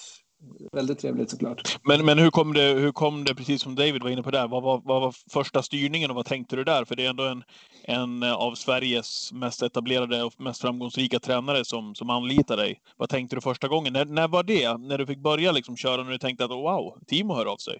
[0.71, 1.79] väldigt trevligt såklart.
[1.83, 4.47] Men, men hur, kom det, hur kom det, precis som David var inne på där,
[4.47, 6.85] vad var, vad var första styrningen och vad tänkte du där?
[6.85, 7.43] För det är ändå en,
[7.83, 12.81] en av Sveriges mest etablerade och mest framgångsrika tränare som, som anlitar dig.
[12.97, 13.93] Vad tänkte du första gången?
[13.93, 14.77] När, när var det?
[14.77, 17.79] När du fick börja liksom köra, när du tänkte att wow, Timo hör av sig?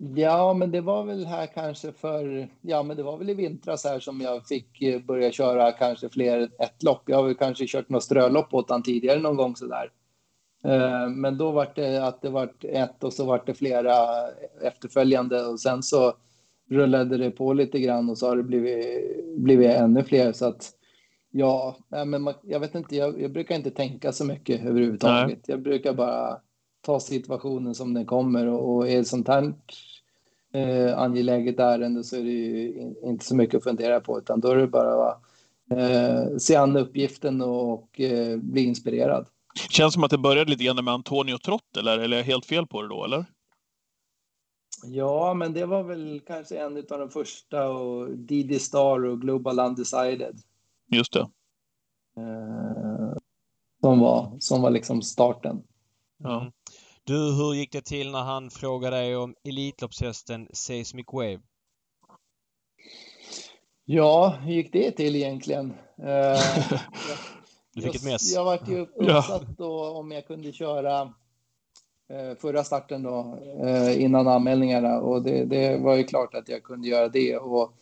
[0.00, 3.84] Ja, men det var väl här kanske för, ja men det var väl i vintras
[3.84, 7.02] här som jag fick eh, börja köra kanske fler ett lopp.
[7.06, 9.90] Jag har väl kanske kört något strölopp åt han tidigare någon gång sådär.
[10.64, 13.94] Eh, Men då var det att det var ett och så var det flera
[14.62, 16.12] efterföljande och sen så
[16.70, 20.72] rullade det på lite grann och så har det blivit, blivit ännu fler så att
[21.30, 25.48] ja, nej, men man, jag vet inte, jag, jag brukar inte tänka så mycket överhuvudtaget.
[25.48, 26.40] Jag brukar bara
[26.80, 29.52] ta situationen som den kommer och, och är sånt här
[30.54, 34.40] eh, angeläget ärende så är det ju in, inte så mycket att fundera på utan
[34.40, 35.22] då är det bara att
[35.70, 39.26] eh, se an uppgiften och, och eh, bli inspirerad.
[39.68, 42.46] Känns som att det började lite grann med Antonio Trott, eller, eller är jag helt
[42.46, 43.24] fel på det då, eller?
[44.84, 49.58] Ja, men det var väl kanske en av de första och Didi Star och Global
[49.58, 50.36] Undecided
[50.90, 51.20] Just det.
[52.16, 53.18] eh,
[53.80, 55.62] som var som var liksom starten.
[56.18, 56.40] Ja.
[56.40, 56.52] Mm.
[57.04, 61.40] Du, hur gick det till när han frågade dig om Elitloppshästen Seismic Wave?
[63.84, 65.74] Ja, hur gick det till egentligen?
[65.98, 66.40] Eh,
[67.80, 68.34] Du fick ett jag, mess.
[68.34, 69.18] jag vart ju Ja.
[69.18, 71.00] uppsatt då om jag kunde köra
[72.10, 76.62] eh, förra starten då eh, innan anmälningarna och det, det var ju klart att jag
[76.62, 77.72] kunde göra det och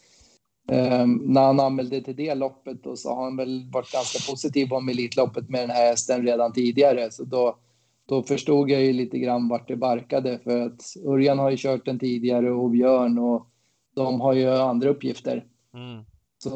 [0.70, 4.72] eh, när han anmälde till det loppet då så har han väl varit ganska positiv
[4.72, 7.56] om Elitloppet med den här hästen redan tidigare så då
[8.08, 11.84] då förstod jag ju lite grann vart det barkade för att Örjan har ju kört
[11.84, 13.46] den tidigare och Björn och
[13.94, 15.46] de har ju andra uppgifter.
[15.74, 16.04] Mm.
[16.38, 16.50] Så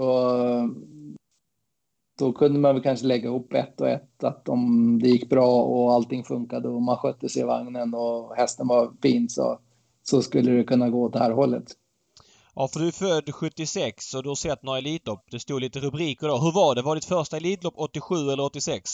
[2.21, 5.63] då kunde man väl kanske lägga ihop ett och ett att om det gick bra
[5.63, 9.59] och allting funkade och man skötte sig i vagnen och hästen var fin så,
[10.03, 11.65] så skulle det kunna gå åt det här hållet.
[12.55, 15.25] Ja, för du är född 76 och du har sett några Elitlopp.
[15.31, 16.37] Det stod lite rubriker då.
[16.37, 16.83] Hur var det?
[16.83, 18.91] Var ditt första Elitlopp 87 eller 86?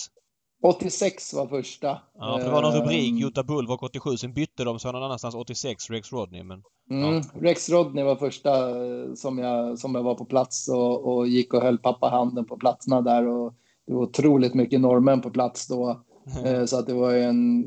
[0.67, 1.99] 86 var första.
[2.19, 3.11] Ja, för det var någon rubrik.
[3.11, 4.17] Ehm, Jutta Bulwark 87.
[4.17, 6.43] Sen bytte de så någon annanstans 86, Rex Rodney.
[6.43, 11.07] Men Mm, Rex Rodney var första eh, som jag, som jag var på plats och,
[11.17, 13.55] och gick och höll pappa handen på platserna där och
[13.87, 16.01] det var otroligt mycket norrmän på plats då.
[16.45, 17.67] Eh, Så att det var en,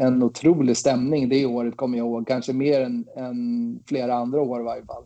[0.00, 2.26] en otrolig stämning det året kommer jag ihåg.
[2.26, 5.04] Kanske mer än, än flera andra år i varje fall.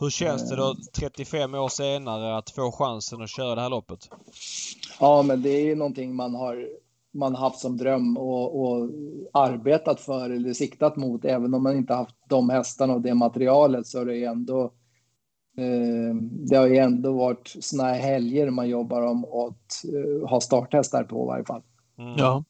[0.00, 4.08] Hur känns det då 35 år senare att få chansen att köra det här loppet?
[5.00, 6.68] Ja, men det är ju någonting man har
[7.12, 8.90] man haft som dröm och, och
[9.32, 11.24] arbetat för eller siktat mot.
[11.24, 14.62] Även om man inte haft de hästarna och det materialet så är det ändå
[15.56, 16.14] eh,
[16.48, 21.04] det har ju ändå varit såna här helger man jobbar om att eh, ha starthästar
[21.04, 21.62] på i varje fall.
[21.98, 22.14] Mm.
[22.18, 22.44] Ja.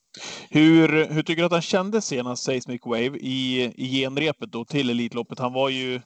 [0.51, 4.91] Hur, hur tycker du att han kände senast, Seismic Wave, i, i genrepet då till
[4.91, 5.39] Elitloppet?
[5.39, 6.01] Han var ju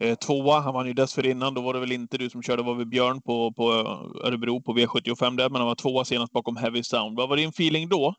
[0.00, 1.54] eh, tvåa, han vann ju dessförinnan.
[1.54, 3.72] Då var det väl inte du som körde, var väl Björn på, på
[4.24, 7.16] Örebro på V75 där, men han var tvåa senast bakom Heavy Sound.
[7.16, 8.14] Vad var din feeling då?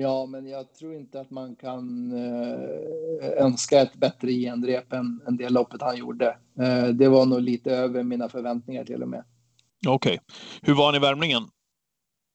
[0.00, 5.36] Ja, men jag tror inte att man kan eh, önska ett bättre genrep än, än
[5.36, 6.26] det loppet han gjorde.
[6.60, 9.24] Eh, det var nog lite över mina förväntningar till och med.
[9.88, 10.18] Okej.
[10.62, 11.42] Hur var han i värmningen?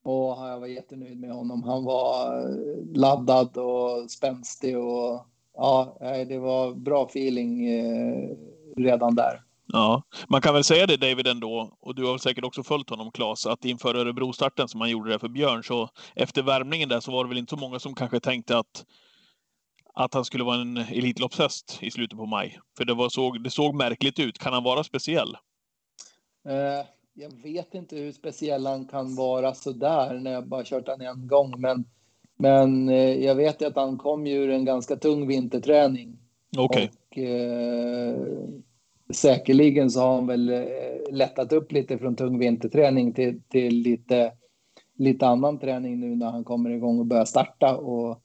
[0.04, 1.64] Och jag var jättenöjd med honom.
[1.64, 5.98] Han var eh, laddad och spänstig och ja,
[6.28, 8.30] det var bra feeling eh,
[8.78, 9.42] redan där.
[9.68, 13.12] Ja, man kan väl säga det David ändå, och du har säkert också följt honom
[13.12, 17.12] Claes, att inför Örebro-starten som han gjorde där för Björn, så efter värmningen där så
[17.12, 18.86] var det väl inte så många som kanske tänkte att,
[19.94, 22.60] att han skulle vara en Elitloppshäst i slutet på maj.
[22.78, 24.40] För det, var såg, det såg märkligt ut.
[24.40, 25.38] Kan han vara speciell?
[26.48, 30.88] Eh, jag vet inte hur speciell han kan vara så där när jag bara kört
[30.88, 31.86] han en gång, men,
[32.38, 36.23] men eh, jag vet ju att han kom ju ur en ganska tung vinterträning.
[36.58, 36.92] Okej.
[37.12, 37.26] Okay.
[37.26, 38.16] eh,
[39.14, 44.32] säkerligen så har han väl eh, lättat upp lite från tung vinterträning till, till lite,
[44.98, 47.78] lite annan träning nu när han kommer igång och börjar starta.
[47.78, 48.24] Och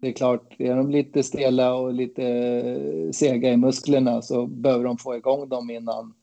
[0.00, 4.84] det är klart, är de lite stela och lite eh, sega i musklerna så behöver
[4.84, 6.14] de få igång dem innan,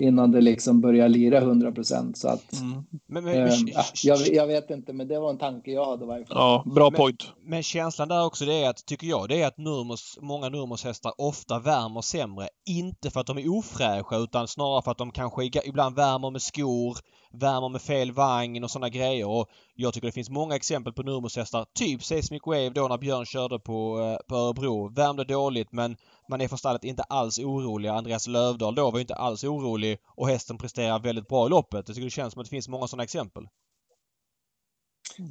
[0.00, 2.18] innan det liksom börjar lira 100 procent.
[2.18, 2.84] Så att, Mm.
[3.08, 6.26] Men, eh, ja, jag, jag vet inte, men det var en tanke jag hade varje
[6.26, 6.36] fall.
[6.36, 7.24] Ja, bra Men- point.
[7.44, 11.12] men känslan där också det är att, tycker jag, det är att Nurmos, många Nurmos-hästar
[11.18, 12.48] ofta värmer sämre.
[12.66, 16.42] Inte för att de är ofräscha utan snarare för att de kanske ibland värmer med
[16.42, 16.98] skor,
[17.32, 19.28] värmer med fel vagn och sådana grejer.
[19.28, 23.26] Och jag tycker det finns många exempel på Nurmos-hästar, typ Seismic Wave då när Björn
[23.26, 24.88] körde på, eh, på Örebro.
[24.94, 25.96] Värmde dåligt men
[26.28, 27.92] man är från stallet inte alls oroliga.
[27.92, 31.88] Andreas Lövdahl då var ju inte alls orolig och hästen presterar väldigt bra i loppet.
[31.88, 33.48] Jag tycker det känns som att det finns många sådana exempel.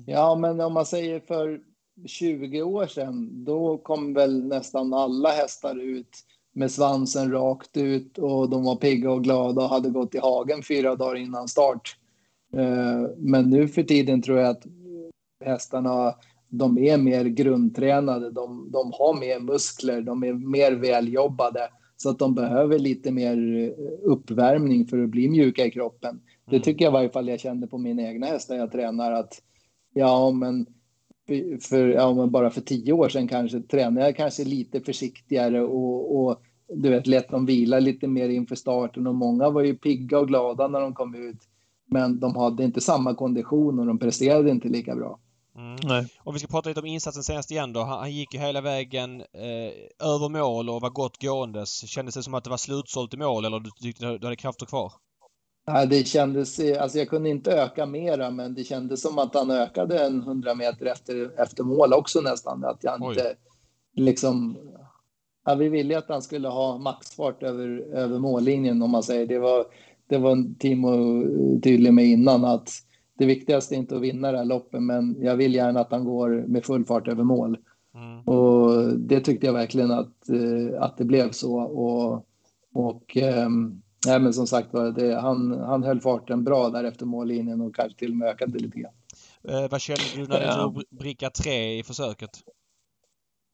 [0.06, 1.60] Ja, men om man säger för
[2.08, 8.50] 20 år sedan, då kom väl nästan alla hästar ut med svansen rakt ut och
[8.50, 11.98] de var pigga och glada och hade gått i hagen fyra dagar innan start.
[12.54, 14.64] Eh, Men nu för tiden tror jag att
[15.46, 16.16] hästarna
[16.50, 22.20] de är mer grundtränade, de, de har mer muskler, de är mer väljobbade så att
[22.20, 26.22] de behöver lite mer eh, uppvärmning för att bli mjuka i kroppen.
[26.50, 29.42] Det tycker jag i varje fall jag kände på mina egna hästar jag tränar att
[29.94, 30.66] ja, men
[31.62, 36.20] för, ja, men bara för tio år sedan kanske tränade jag kanske lite försiktigare och,
[36.20, 36.42] och
[36.74, 40.28] du vet, lät dem vila lite mer inför starten och många var ju pigga och
[40.28, 41.38] glada när de kom ut.
[41.86, 45.20] Men de hade inte samma kondition och de presterade inte lika bra.
[45.58, 45.76] Mm.
[45.84, 46.08] Nej.
[46.24, 47.80] Om vi ska prata lite om insatsen senast igen då.
[47.80, 51.88] Han, han gick ju hela vägen eh, över mål och var gott gåendes.
[51.88, 54.66] Kändes det som att det var slutsålt i mål eller du tyckte du hade krafter
[54.66, 54.94] kvar?
[55.74, 59.52] Ja, det kändes, alltså jag kunde inte öka mera, men det kändes som att han
[59.52, 62.66] ökade en 100 meter efter, efter mål också nästan.
[62.66, 63.10] Att jag Oj.
[63.10, 63.36] inte
[63.96, 64.58] liksom...
[65.46, 69.28] Ja, vi ville att han skulle ha maxfart över, över mållinjen om man säger.
[69.28, 69.66] Det var,
[70.08, 71.24] det var Timo
[71.62, 72.70] tydlig med innan att
[73.18, 76.06] det viktigaste är inte att vinna det här loppet, men jag vill gärna att han
[76.06, 77.58] går med full fart över mål.
[77.96, 78.22] Mm.
[78.22, 81.60] Och det tyckte jag verkligen att, eh, att det blev så.
[81.60, 82.26] Och,
[82.74, 87.62] och ehm, nej, men som sagt det, han, han höll farten bra där efter mållinjen
[87.62, 88.94] och kanske till och med ökade lite grann.
[89.50, 90.56] Eh, vad kände du när du Ja.
[90.62, 92.30] drog bricka tre i försöket?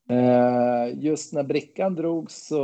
[0.10, 2.58] Eh, just när brickan drogs så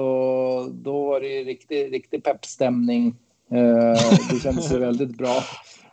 [0.74, 3.16] då var det riktig, riktig peppstämning.
[3.52, 5.44] Eh, det kändes ju väldigt bra.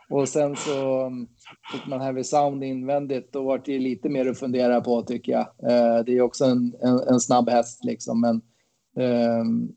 [0.09, 1.27] Och sen så um,
[1.73, 3.33] fick man Heavy Sound invändigt.
[3.33, 5.71] Då var det lite mer att fundera på tycker jag.
[5.71, 8.21] Eh, det är också en, en, en snabb häst liksom.
[8.21, 8.41] Men
[9.05, 9.69] ehm,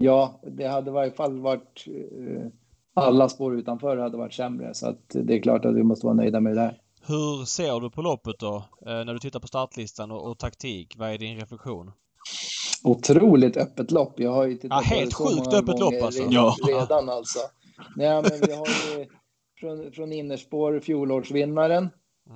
[0.00, 2.46] ja, det hade i varje fall varit eh,
[2.94, 4.74] alla spår utanför hade varit sämre.
[4.74, 6.80] Så att det är klart att vi måste vara nöjda med det där.
[7.06, 8.56] Hur ser du på loppet då?
[8.86, 10.94] Eh, när du tittar på startlistan och, och taktik.
[10.98, 11.90] Vad är din reflektion?
[12.84, 14.20] Otroligt öppet lopp.
[14.20, 16.20] Jag har ju tittat Ja, på helt det så sjukt många öppet lopp, alltså.
[16.22, 16.54] Redan, Ja.
[16.68, 17.38] redan alltså.
[17.96, 19.06] Nej, men vi har ju
[19.60, 21.88] från, från innerspår fjolårsvinnaren.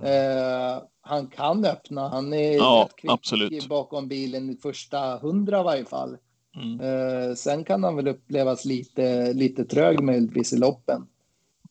[0.03, 2.09] Eh, han kan öppna.
[2.09, 3.69] Han är Ja, rätt kvick absolut.
[3.69, 6.17] bakom bilen i första hundra i varje fall.
[6.57, 6.81] Mm.
[6.81, 11.07] Eh, sen kan han väl upplevas lite, lite trög möjligtvis i loppen.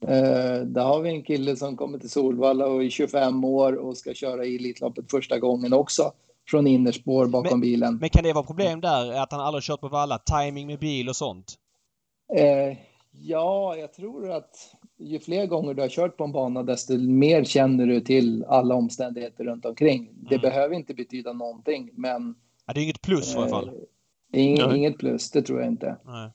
[0.01, 3.97] Eh, där har vi en kille som kommer till Solvalla och är 25 år och
[3.97, 6.11] ska köra i Elitloppet första gången också.
[6.47, 7.97] Från innerspår bakom bilen.
[7.97, 9.11] Men kan det vara problem där?
[9.11, 10.17] Att han aldrig kört på valla?
[10.17, 11.53] Timing med bil och sånt?
[12.35, 12.77] Eh,
[13.11, 14.55] ja, jag tror att
[14.97, 18.75] ju fler gånger du har kört på en bana, desto mer känner du till alla
[18.75, 20.09] omständigheter runt omkring.
[20.29, 20.41] Det Mm.
[20.41, 23.69] behöver inte betyda någonting, men Ja, det är inget plus i alla fall.
[24.33, 24.77] Ing, Nej.
[24.77, 25.97] inget plus, det tror jag inte.
[26.05, 26.31] Nej.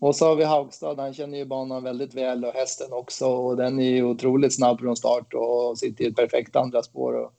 [0.00, 3.56] Och så har vi Haugstad, han känner ju banan väldigt väl och hästen också och
[3.56, 7.14] den är ju otroligt snabb från start och sitter i ett perfekt andra spår.
[7.14, 7.32] Och,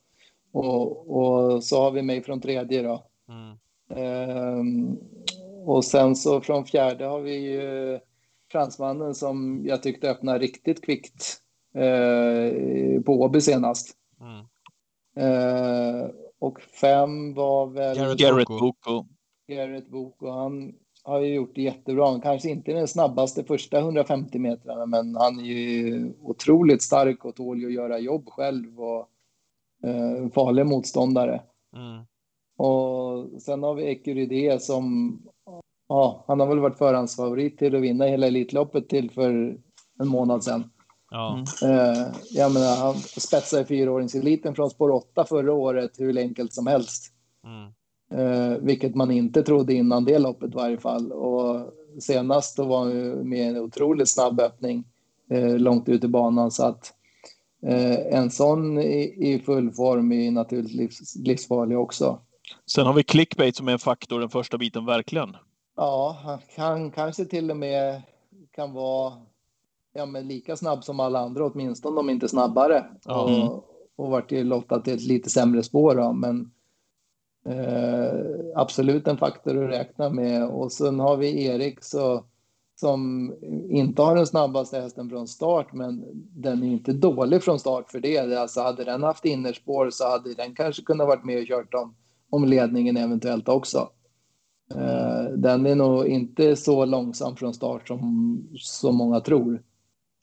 [0.52, 3.04] och, och så har vi mig från tredje då.
[3.30, 3.58] Mm.
[3.96, 4.98] Ehm,
[5.66, 8.00] och sen så från fjärde har vi ju
[8.52, 11.38] fransmannen som jag tyckte öppnade riktigt kvickt
[11.76, 13.98] eh, på Åby senast.
[14.22, 14.46] Mm.
[15.16, 16.10] Eh,
[16.40, 19.06] och fem var väl Garrett Boko.
[19.48, 22.10] Garrett Bok och han har ju gjort det jättebra.
[22.10, 27.26] Han kanske inte är den snabbaste första 150 metrarna, men han är ju otroligt stark
[27.26, 29.10] och tål att göra jobb själv och
[29.84, 31.42] eh, farlig motståndare.
[31.76, 32.04] Mm.
[32.58, 35.18] Och sen har vi Ecuride som,
[35.88, 39.58] ja, han har väl varit förhandsfavorit till att vinna hela Elitloppet till för
[40.00, 40.70] en månad sedan.
[41.10, 41.44] Ja.
[41.64, 47.14] Eh, jag menar, han spetsade fyraåringseliten från spår 8 förra året hur enkelt som helst.
[47.46, 47.74] Mm.
[48.14, 51.12] Eh, vilket man inte trodde innan det loppet i varje fall.
[51.12, 54.84] Och senast då var han med en otroligt snabb öppning
[55.30, 56.52] eh, långt ut i banan.
[56.52, 56.94] Så att
[57.66, 62.20] eh, en sån i, i full form är naturligtvis livs, livsfarlig också.
[62.66, 65.36] Sen har vi clickbait som är en faktor den första biten, verkligen.
[65.76, 68.02] Ja, han kan kanske till och med
[68.56, 69.14] kan vara
[69.94, 72.86] ja, men lika snabb som alla andra, åtminstone om inte snabbare.
[73.06, 73.24] Ja.
[73.24, 75.96] Och, och varit lottad till ett lite sämre spår.
[75.96, 76.52] Då, men
[78.56, 80.48] absolut en faktor att räkna med.
[80.48, 82.24] Och sen har vi Erik så,
[82.80, 83.34] som
[83.70, 88.00] inte har den snabbaste hästen från start, men den är inte dålig från start för
[88.00, 88.38] det.
[88.38, 91.96] Alltså hade den haft innerspår så hade den kanske kunnat varit med och kört om,
[92.30, 93.90] om ledningen eventuellt också.
[94.76, 99.62] Uh, den är nog inte så långsam från start som så många tror.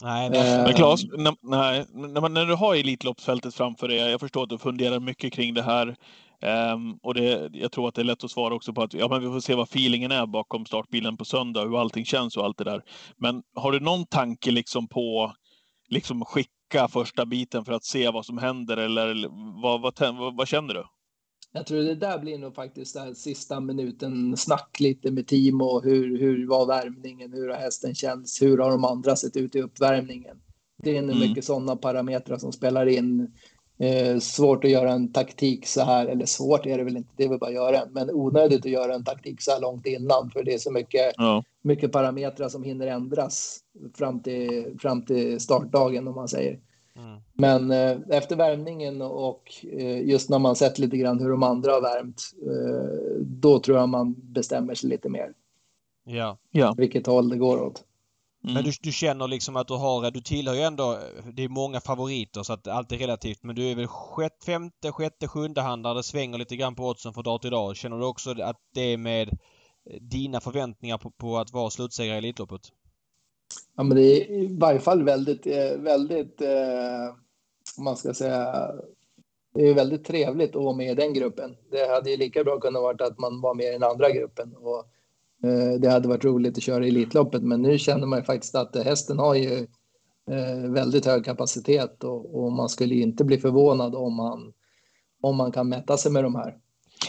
[0.02, 4.42] Nej, men, men Claes, när, nej, när, när du har Elitloppsfältet framför dig, jag förstår
[4.42, 5.96] att du funderar mycket kring det här.
[6.42, 9.08] Um, och det, jag tror att det är lätt att svara också på att ja,
[9.08, 12.44] men vi får se vad feelingen är bakom startbilen på söndag, hur allting känns och
[12.44, 12.82] allt det där.
[13.16, 15.34] Men har du någon tanke liksom på
[15.88, 19.28] liksom skicka första biten för att se vad som händer eller
[19.62, 20.84] vad, vad, vad, vad känner du?
[21.52, 25.84] Jag tror det där blir nog faktiskt där sista minuten snack lite med team och
[25.84, 29.60] hur, hur var värmningen, hur har hästen känts, hur har de andra sett ut i
[29.60, 30.36] uppvärmningen.
[30.82, 31.28] Det är nog mm.
[31.28, 33.34] mycket sådana parametrar som spelar in.
[33.80, 37.24] Eh, svårt att göra en taktik så här, eller svårt är det väl inte, det
[37.24, 40.30] är väl bara att göra men onödigt att göra en taktik så här långt innan
[40.30, 41.44] för det är så mycket, ja.
[41.62, 43.60] mycket parametrar som hinner ändras
[43.94, 46.58] fram till, fram till startdagen om man säger.
[46.96, 47.20] Mm.
[47.34, 51.72] Men eh, efter värmningen och eh, just när man sett lite grann hur de andra
[51.72, 55.32] har värmt, eh, då tror jag man bestämmer sig lite mer.
[56.04, 56.38] Ja.
[56.50, 56.74] ja.
[56.76, 57.84] Vilket håll det går åt.
[58.44, 58.54] Mm.
[58.54, 60.98] Men du, du, känner liksom att du har, du tillhör ju ändå,
[61.32, 64.92] det är många favoriter så att allt är relativt men du är väl sjätte, femte,
[64.92, 67.76] sjätte, sjunde handlare, det svänger lite grann på oddsen från dag till dag.
[67.76, 69.38] Känner du också att det är med
[70.00, 72.60] dina förväntningar på, på att vara slutsegrare i Elitloppet?
[73.76, 77.14] Ja, men det är i varje fall väldigt, eh, väldigt, eh,
[77.78, 78.72] man ska säga,
[79.54, 81.56] det är väldigt trevligt att vara med i den gruppen.
[81.70, 84.56] Det hade ju lika bra kunnat vara att man var med i den andra gruppen.
[84.56, 84.84] Och, eh,
[85.44, 88.76] Eh, det hade varit roligt att köra Elitloppet, men nu känner man ju faktiskt att
[88.76, 89.66] hästen har ju
[90.30, 94.52] eh, väldigt hög kapacitet och, och, man skulle inte bli förvånad om man,
[95.22, 96.56] om man kan mäta sig med de här.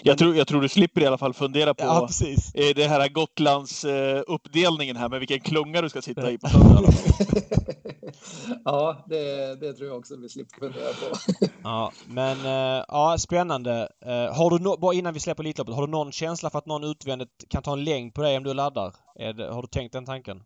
[0.03, 2.09] Jag tror, jag tror du slipper i alla fall fundera på ja,
[2.53, 6.49] eh, det här Gotlands uh, uppdelningen här med vilken klunga du ska sitta i på
[6.49, 6.93] söndag.
[8.65, 11.17] ja, det, det tror jag också vi slipper fundera på.
[11.63, 13.89] ja, men uh, ja, spännande.
[14.33, 16.83] Har du no bara innan vi släpper Elitloppet, har du någon känsla för att någon
[16.83, 18.95] utvändigt kan ta en längd på dig om du laddar?
[19.15, 20.43] Det, har du tänkt den tanken?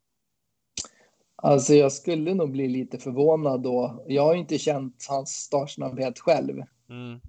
[1.35, 4.03] Alltså jag skulle nog bli lite förvånad då.
[4.07, 6.63] Jag har inte känt hans startsnabbhet själv.
[6.89, 7.19] Mm.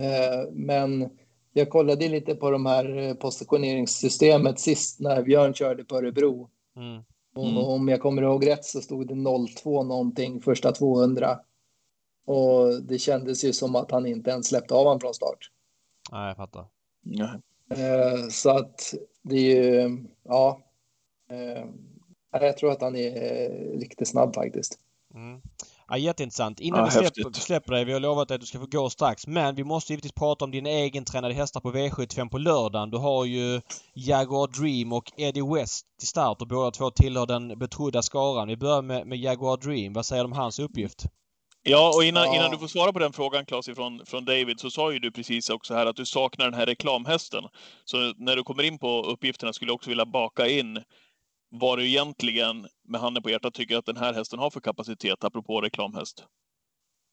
[0.53, 1.11] Men
[1.57, 6.51] jag kollade lite på de här eh, positioneringssystemet sist när Björn körde på Örebro.
[6.77, 7.03] Mm.
[7.37, 7.57] Mm.
[7.57, 9.15] Och om jag kommer ihåg rätt så stod det
[9.63, 11.39] 02 någonting första 200.
[12.27, 15.51] Och det kändes ju som att han inte ens släppte av honom från start.
[16.13, 16.67] Nej, jag fattar.
[17.03, 17.41] Ja.
[17.71, 20.61] Eh, så att det är ju, ja.
[21.31, 21.65] Eh,
[22.31, 23.49] jag tror att han är
[23.79, 24.79] riktigt snabb faktiskt.
[25.15, 25.41] Mm.
[25.89, 26.61] Ja, jätteintressant.
[26.61, 29.27] Innan ja, vi släpper, släpper dig, vi har lovat att du ska få gå strax,
[29.27, 32.91] men vi måste givetvis prata om dina egentränade hästar på V75 på lördagen.
[32.91, 33.61] Du har ju
[33.95, 38.49] Jaguar Dream och Eddie West till start och båda två tillhör den betrodda skaran.
[38.49, 39.93] Vi börjar med, med Jaguar Dream.
[39.93, 41.07] Vad säger du om hans uppgift?
[41.63, 44.71] Ja, och innan, innan du får svara på den frågan Claes från, från David så
[44.71, 47.45] sa ju du precis också här att du saknar den här reklamhästen.
[47.85, 50.83] Så när du kommer in på uppgifterna skulle jag också vilja baka in
[51.51, 55.25] vad du egentligen med handen på hjärtat tycker att den här hästen har för kapacitet,
[55.25, 56.25] apropå reklamhäst?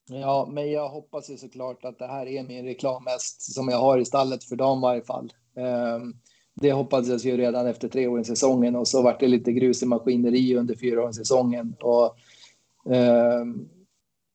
[0.09, 3.97] Ja, men jag hoppas ju såklart att det här är min reklamhäst som jag har
[3.97, 5.33] i stallet för dagen i varje fall.
[5.55, 6.13] Ehm,
[6.55, 9.51] det hoppades jag ju redan efter tre år i säsongen och så vart det lite
[9.51, 11.75] grus i maskineri under fyra år i säsongen.
[11.81, 12.05] Och,
[12.93, 13.45] eh,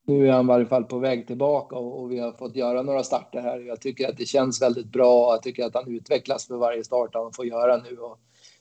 [0.06, 2.82] nu är han i varje fall på väg tillbaka och, och, vi har fått göra
[2.82, 3.58] några starter här.
[3.58, 5.26] Jag tycker att det känns väldigt bra.
[5.26, 7.96] och Jag tycker att han utvecklas för varje start han får göra nu.
[7.96, 8.18] Och,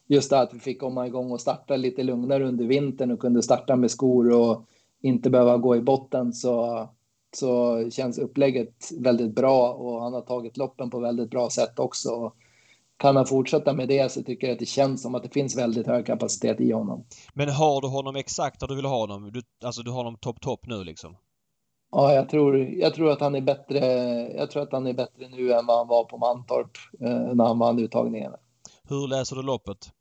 [0.07, 3.43] just det att vi fick komma igång och starta lite lugnare under vintern och kunde
[3.43, 4.65] starta med skor och
[5.01, 6.87] inte behöva gå i botten så,
[7.35, 12.33] så känns upplägget väldigt bra och han har tagit loppen på väldigt bra sätt också.
[12.97, 15.57] Kan han fortsätta med det så tycker jag att det känns som att det finns
[15.57, 17.05] väldigt hög kapacitet i honom.
[17.33, 19.31] Men har du honom exakt där du vill ha honom?
[19.33, 21.15] Du, alltså du har honom topp, topp nu liksom?
[21.91, 23.79] Ja, jag tror, jag tror att han är bättre.
[24.37, 27.45] Jag tror att han är bättre nu än vad han var på Mantorp eh, när
[27.45, 28.31] han vann uttagningen.
[28.89, 29.91] Hur läser du loppet?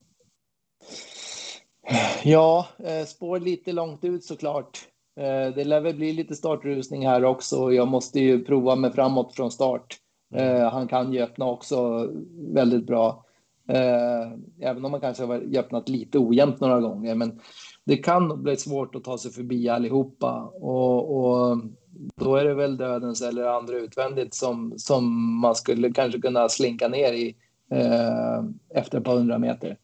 [2.24, 4.78] Ja, eh, spår lite långt ut såklart.
[5.20, 7.72] Eh, det lär väl bli lite startrusning här också.
[7.72, 9.97] Jag måste ju prova mig framåt från start.
[10.34, 12.09] Eh, han kan ju öppna också
[12.55, 13.22] väldigt bra.
[14.61, 17.14] Även om man kanske har öppnat lite ojämnt några gånger.
[17.14, 17.41] Men
[17.84, 20.43] det kan bli svårt att ta sig förbi allihopa.
[20.43, 21.59] Och, och
[22.16, 26.89] då är det väl dödens eller andra utvändigt som, som man skulle kanske kunna slinka
[26.89, 27.37] ner i
[28.74, 29.76] efter ett par hundra meter.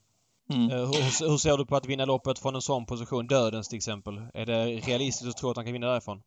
[0.51, 0.71] Mm.
[0.71, 3.27] Eh, hur, hur, ser du på att vinna loppet från en sån position?
[3.27, 4.15] Dödens till exempel.
[4.35, 6.23] Är det realistiskt att tro att han kan vinna därifrån?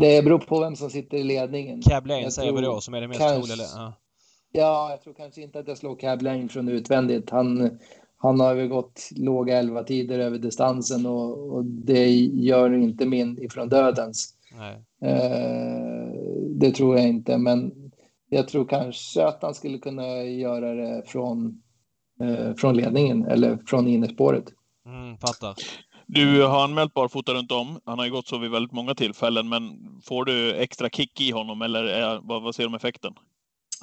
[0.00, 1.82] Det beror på vem som sitter i ledningen.
[1.82, 3.66] Cab Lane säger vi då som är det mest kanske, troliga.
[3.74, 3.92] Ja.
[4.52, 7.30] ja, jag tror kanske inte att jag slår Cab Lane från utvändigt.
[7.30, 7.78] Han,
[8.16, 13.42] han har ju gått låga elva tider över distansen och, och det gör inte min
[13.42, 14.34] ifrån dödens.
[15.02, 16.08] Eh,
[16.48, 17.72] det tror jag inte, men
[18.28, 21.62] jag tror kanske att han skulle kunna göra det från,
[22.20, 24.44] eh, från ledningen eller från innerspåret.
[24.86, 25.54] Mm, fattar.
[26.06, 27.80] Du har anmält barfota runt om.
[27.84, 29.62] Han har ju gått så vid väldigt många tillfällen, men
[30.04, 33.14] får du extra kick i honom eller är, vad, vad ser du om effekten?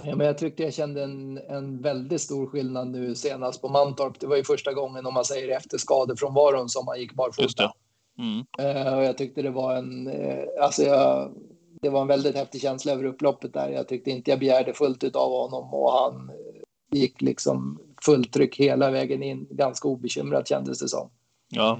[0.04, 4.20] Ja, men jag tyckte jag kände en, en väldigt stor skillnad nu senast på Mantorp.
[4.20, 7.74] Det var ju första gången, om man säger efter skadefrånvaron, som han gick barfota.
[8.18, 8.38] Mm.
[8.38, 11.32] Uh, och jag tyckte det var en, uh, alltså jag,
[11.82, 13.70] det var en väldigt häftig känsla över upploppet där.
[13.70, 18.34] Jag tyckte inte jag begärde fullt ut av honom och han uh, gick liksom fullt
[18.34, 21.10] tryck hela vägen in, ganska obekymrat kändes det som.
[21.50, 21.80] Ja.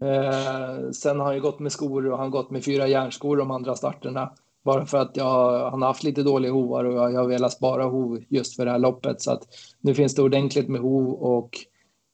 [0.00, 0.92] Mm.
[0.92, 3.50] sen har han ju gått med skor och han har gått med fyra järnskor de
[3.50, 4.32] andra starterna.
[4.64, 7.52] Bara för att jag, han har haft lite dåliga hovar och jag, jag har velat
[7.52, 9.22] spara hov just för det här loppet.
[9.22, 9.42] Så att
[9.80, 11.50] nu finns det ordentligt med hov och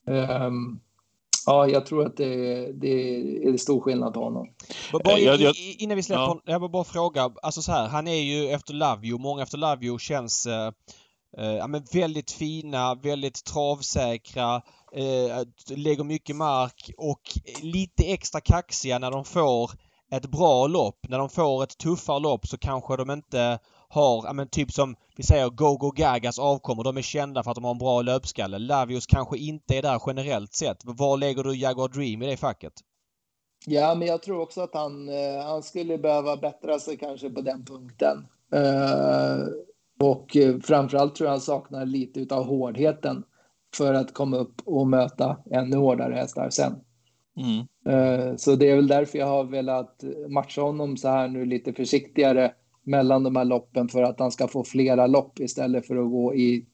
[0.06, 0.80] um,
[1.46, 3.16] ja, jag tror att det, det
[3.48, 4.48] är stor skillnad på honom.
[4.92, 6.40] Bara, jag, jag, innan vi släpper ja.
[6.44, 9.98] jag vill bara fråga, alltså så här, han är ju efter You, många efter You
[9.98, 10.70] känns uh,
[11.38, 14.62] Eh, ja, men väldigt fina, väldigt travsäkra,
[14.92, 15.42] eh,
[15.76, 17.20] lägger mycket mark och
[17.62, 19.70] lite extra kaxiga när de får
[20.10, 23.58] ett bra lopp, när de får ett tuffare lopp så kanske de inte
[23.88, 26.84] har, ja men typ som vi säger Go-Go Gagas avkommor.
[26.84, 28.58] De är kända för att de har en bra löpskalle.
[28.58, 30.78] Lavius kanske inte är där generellt sett.
[30.84, 32.72] Var lägger du Jaguar Dream i det facket?
[33.66, 37.40] Ja, men jag tror också att han, eh, han skulle behöva bättra sig kanske på
[37.40, 38.26] den punkten.
[38.54, 39.48] Uh,
[40.00, 43.24] och framförallt tror jag han saknar lite av hårdheten
[43.76, 46.72] för att komma upp och möta ännu hårdare hästar sen.
[47.36, 47.66] Mm.
[47.88, 51.72] Eh, så det är väl därför jag har velat matcha honom så här nu lite
[51.72, 56.10] försiktigare mellan de här loppen för att han ska få flera lopp istället för att
[56.10, 56.66] gå i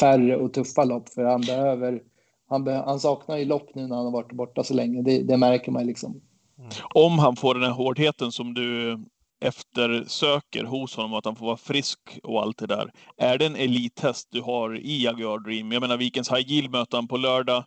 [0.00, 1.08] färre och tuffa lopp.
[1.08, 2.02] För han behöver,
[2.48, 5.02] han, be, han saknar ju lopp nu när han har varit borta så länge.
[5.02, 6.20] Det, det märker man liksom.
[6.58, 6.70] Mm.
[6.94, 8.98] Om han får den här hårdheten som du
[9.42, 12.92] eftersöker hos honom, att han får vara frisk och allt det där.
[13.16, 15.72] Är det en elithäst du har i Jaguar Dream?
[15.72, 17.64] Jag menar, Vikens High Yield möter han på lördag.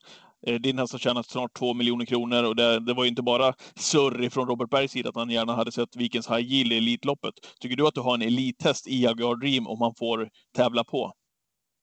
[0.47, 3.21] Eh, din häst har tjänat snart två miljoner kronor och det, det var ju inte
[3.21, 6.77] bara surr från Robert Bergs sida att han gärna hade sett Vikens High Yield i
[6.77, 7.33] Elitloppet.
[7.59, 11.13] Tycker du att du har en elithäst i Jaguar Dream om man får tävla på?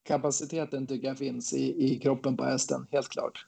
[0.08, 3.46] Kapaciteten tycker jag finns i, i kroppen på hästen, helt klart.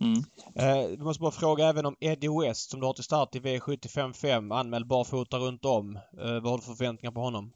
[0.00, 0.18] Mm.
[0.54, 3.38] Eh, du måste bara fråga även om Eddie West som du har till start i
[3.38, 5.96] V755, anmäld barfota runt om.
[5.96, 7.52] Eh, vad har du för förväntningar på honom?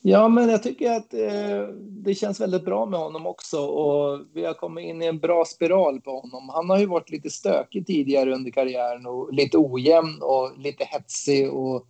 [0.00, 4.44] Ja, men jag tycker att eh, det känns väldigt bra med honom också och vi
[4.44, 6.48] har kommit in i en bra spiral på honom.
[6.48, 11.52] Han har ju varit lite stökig tidigare under karriären och lite ojämn och lite hetsig
[11.52, 11.86] och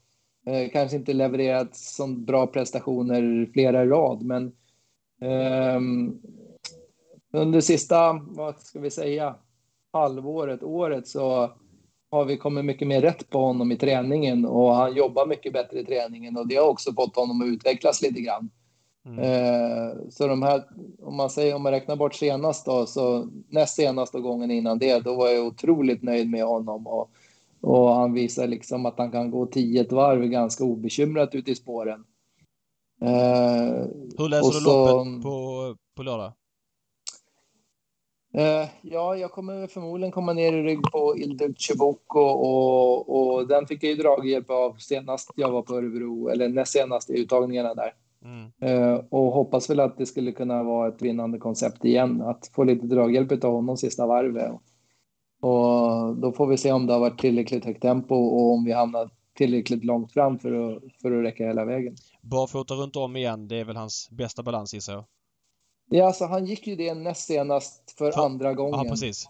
[0.46, 4.52] eh, kanske inte levererat så bra prestationer flera i rad, men
[5.20, 5.80] eh,
[7.32, 9.36] under sista, vad ska vi säga,
[9.94, 11.50] halvåret, året så
[12.10, 15.80] har vi kommit mycket mer rätt på honom i träningen och han jobbar mycket bättre
[15.80, 18.50] i träningen och det har också fått honom att utvecklas lite grann.
[19.06, 19.18] Mm.
[19.18, 20.62] Eh, så de här,
[21.02, 24.98] om man säger om man räknar bort senast då, så näst senaste gången innan det,
[24.98, 27.10] då var jag otroligt nöjd med honom och,
[27.60, 32.04] och han visar liksom att han kan gå tio varv ganska obekymrat ute i spåren.
[33.00, 33.86] Eh,
[34.18, 36.32] Hur läser du så, loppet på, på lördag?
[38.38, 43.66] Uh, ja, jag kommer förmodligen komma ner i rygg på Ildur Chiboko och, och den
[43.66, 47.74] fick jag ju draghjälp av senast jag var på Örebro, eller näst senast i uttagningarna
[47.74, 47.92] där.
[48.24, 48.52] Mm.
[48.62, 52.64] Uh, och hoppas väl att det skulle kunna vara ett vinnande koncept igen, att få
[52.64, 54.52] lite draghjälp av honom sista varvet.
[55.40, 58.72] Och då får vi se om det har varit tillräckligt högt tempo och om vi
[58.72, 61.96] hamnar tillräckligt långt fram för att, för att räcka hela vägen.
[62.22, 65.04] Barfota runt om igen, det är väl hans bästa balans gissar jag?
[65.90, 68.84] Ja, alltså han gick ju det näst senast för, för andra gången.
[68.84, 69.28] Ja, precis.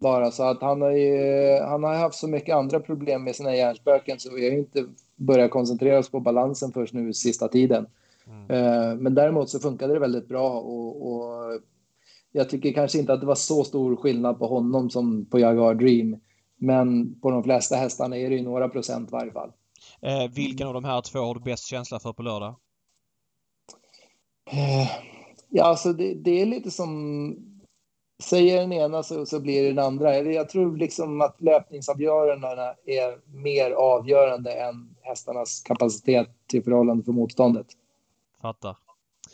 [0.00, 3.56] Bara så att han har ju, han har haft så mycket andra problem med sina
[3.56, 4.86] hjärnspöken så vi har inte
[5.16, 7.86] börjat koncentrera oss på balansen först nu sista tiden.
[8.26, 8.50] Mm.
[8.50, 11.60] Uh, men däremot så funkade det väldigt bra och, och,
[12.32, 15.74] jag tycker kanske inte att det var så stor skillnad på honom som på Jaguar
[15.74, 16.16] Dream.
[16.56, 19.52] Men på de flesta hästarna är det ju några procent i varje fall.
[20.00, 22.54] Eh, vilken av de här två har du bäst känsla för på lördag?
[24.52, 24.86] Uh,
[25.54, 27.36] Ja, alltså det, det, är lite som
[28.22, 30.18] säger den ena så, så blir det den andra.
[30.18, 37.66] Jag tror liksom att löpningsavgörandena är mer avgörande än hästarnas kapacitet till förhållande för motståndet.
[38.42, 38.76] Fattar.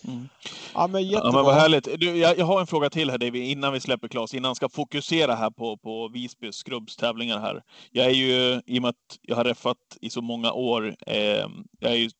[0.09, 0.29] Mm.
[0.75, 1.29] Ja, men jättebra.
[1.29, 2.01] Ja, men vad härligt.
[2.01, 4.55] Du, jag, jag, har en fråga till här David, innan vi släpper Claes, innan han
[4.55, 7.63] ska fokusera här på, på Visby skrubbstävlingar här.
[7.91, 11.47] Jag är ju, i och med att jag har reffat i så många år, eh,
[11.79, 12.11] jag är ju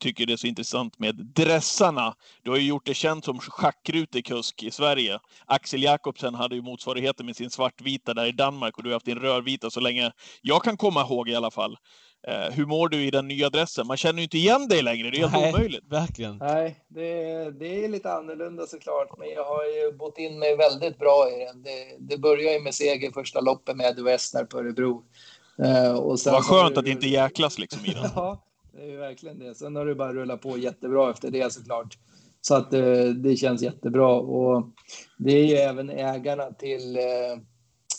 [0.00, 2.14] tycker det är så intressant med dressarna.
[2.42, 5.18] Du har ju gjort det känt som schackrutekusk i Sverige.
[5.46, 9.06] Axel Jakobsen hade ju motsvarigheten med sin svartvita där i Danmark och du har haft
[9.06, 10.12] din rödvita så länge
[10.42, 11.76] jag kan komma ihåg i alla fall.
[12.26, 13.86] Eh, hur mår du i den nya dressen?
[13.86, 15.84] Man känner ju inte igen dig längre, det är helt Nej, omöjligt.
[15.90, 16.38] Verkligen.
[16.38, 17.04] Nej, det,
[17.50, 21.44] det är lite annorlunda såklart, men jag har ju bott in mig väldigt bra i
[21.44, 21.62] den.
[21.62, 25.04] Det, det börjar ju med seger första loppet med Eddie Westner på Örebro.
[25.64, 28.10] Eh, och sen Vad skönt det, att det inte jäklas liksom i den.
[28.14, 28.47] ja,
[28.78, 29.54] det är ju verkligen det.
[29.54, 31.98] Sen har det bara rullat på jättebra efter det såklart.
[32.40, 34.14] Så att eh, det känns jättebra.
[34.14, 34.64] Och
[35.18, 37.02] det är ju även ägarna till eh,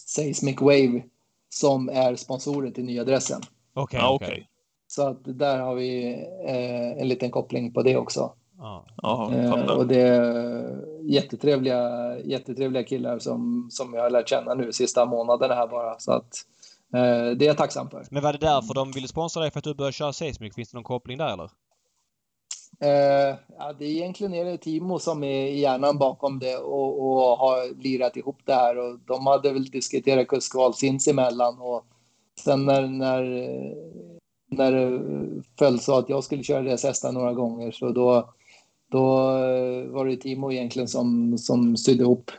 [0.08, 1.04] Seismic Wave
[1.50, 3.42] som är sponsorer till nya adressen.
[3.74, 4.44] Okej, okay, okay.
[4.88, 6.14] Så att där har vi
[6.48, 8.34] eh, en liten koppling på det också.
[9.04, 9.34] Ah.
[9.34, 15.06] eh, och det är jättetrevliga, jättetrevliga killar som, som jag har lärt känna nu sista
[15.06, 16.00] månaderna här bara.
[16.00, 16.59] Så att eh,
[16.92, 18.06] det är jag tacksam för.
[18.12, 20.56] Men var det därför de ville sponsra dig för att du började köra Seismic?
[20.56, 21.50] Finns det någon koppling där eller?
[22.82, 27.38] Eh, ja, det är egentligen är det Timo som är hjärnan bakom det och, och
[27.38, 31.86] har lirat ihop det här och de hade väl diskuterat kuskval sinsemellan och
[32.44, 33.24] Sen när, när,
[34.48, 35.02] när det
[35.60, 38.34] föll så att jag skulle köra hästar några gånger så då,
[38.92, 39.08] då
[39.92, 42.32] var det Timo egentligen som, som sydde ihop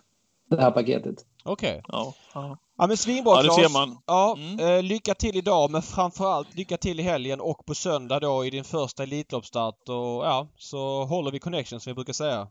[0.51, 1.25] det här paketet.
[1.45, 1.83] Okej.
[1.89, 2.13] Okay.
[2.35, 2.59] Ja.
[2.81, 2.87] Ja.
[2.87, 3.99] Men svinbra Ja, det ser man.
[4.07, 4.59] Ja, mm.
[4.59, 8.51] eh, lycka till idag men framförallt lycka till i helgen och på söndag då i
[8.51, 12.49] din första Elitloppsstart och ja, så håller vi connection som vi brukar säga.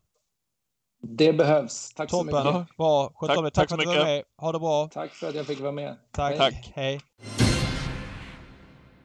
[1.02, 1.94] Det behövs.
[1.96, 2.32] Tack Toppen.
[2.32, 2.78] så mycket.
[2.78, 3.12] Bra.
[3.16, 4.24] Sköt tack, tack, tack för att du var med.
[4.38, 4.88] Ha det bra.
[4.88, 5.98] Tack för att jag fick vara med.
[6.12, 6.38] Tack.
[6.38, 6.72] Tack.
[6.76, 7.00] Hej.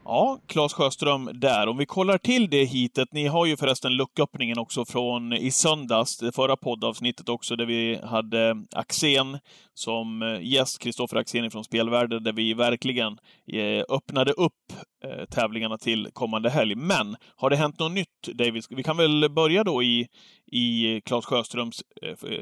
[0.07, 1.67] Ja, Claes Sjöström där.
[1.67, 3.07] Om vi kollar till det hitet.
[3.11, 7.99] Ni har ju förresten lucköppningen också från i söndags, det förra poddavsnittet också, där vi
[8.03, 9.39] hade Axén
[9.73, 13.17] som eh, gäst, Kristoffer Axén från Spelvärlden, där vi verkligen
[13.53, 14.73] eh, öppnade upp
[15.05, 16.75] eh, tävlingarna till kommande helg.
[16.75, 18.63] Men har det hänt något nytt, David?
[18.69, 20.07] Vi kan väl börja då i,
[20.51, 21.81] i Claes Sjöströms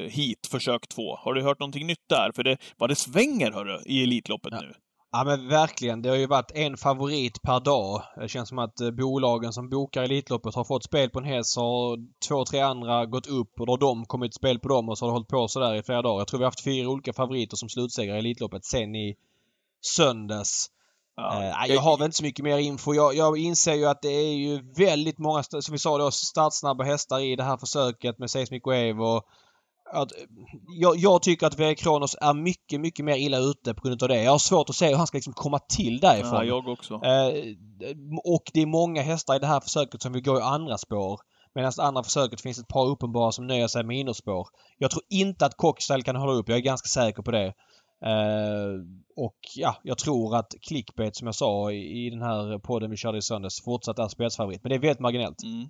[0.09, 1.15] hit, försök två.
[1.15, 2.31] Har du hört någonting nytt där?
[2.35, 4.61] För det, vad det svänger, hörru, i Elitloppet ja.
[4.61, 4.73] nu.
[5.15, 6.01] Ja men verkligen.
[6.01, 8.03] Det har ju varit en favorit per dag.
[8.15, 11.53] Det känns som att eh, bolagen som bokar Elitloppet har fått spel på en häst
[11.53, 11.97] så har
[12.27, 15.05] två, tre andra gått upp och då har de kommit spel på dem och så
[15.05, 16.19] har det hållit på sådär i flera dagar.
[16.19, 19.15] Jag tror vi har haft fyra olika favoriter som slutsegrare i Elitloppet sen i
[19.81, 20.67] söndags.
[21.15, 22.93] Ja, eh, jag har väl inte så mycket mer info.
[22.93, 26.83] Jag, jag inser ju att det är ju väldigt många, som vi sa då, startsnabba
[26.83, 29.23] hästar i det här försöket med Seismic Wave och
[29.93, 30.11] att,
[30.79, 31.75] jag, jag, tycker att V.
[31.75, 34.23] Kronos är mycket, mycket mer illa ute på grund av det.
[34.23, 36.33] Jag har svårt att se hur han ska liksom komma till därifrån.
[36.33, 36.93] Ja, jag också.
[36.93, 37.33] Eh,
[38.23, 41.19] och det är många hästar i det här försöket som vill gå i andra spår.
[41.55, 44.47] Medan det andra försöket finns ett par uppenbara som nöjer sig med innerspår.
[44.77, 46.49] Jag tror inte att Cockstyle kan hålla upp.
[46.49, 47.53] Jag är ganska säker på det.
[48.05, 48.73] Eh,
[49.15, 52.97] och ja, jag tror att clickbait som jag sa i, i den här podden vi
[52.97, 54.63] körde i söndags fortsatt är spetsfavorit.
[54.63, 55.43] Men det är väldigt marginellt.
[55.43, 55.69] Mm.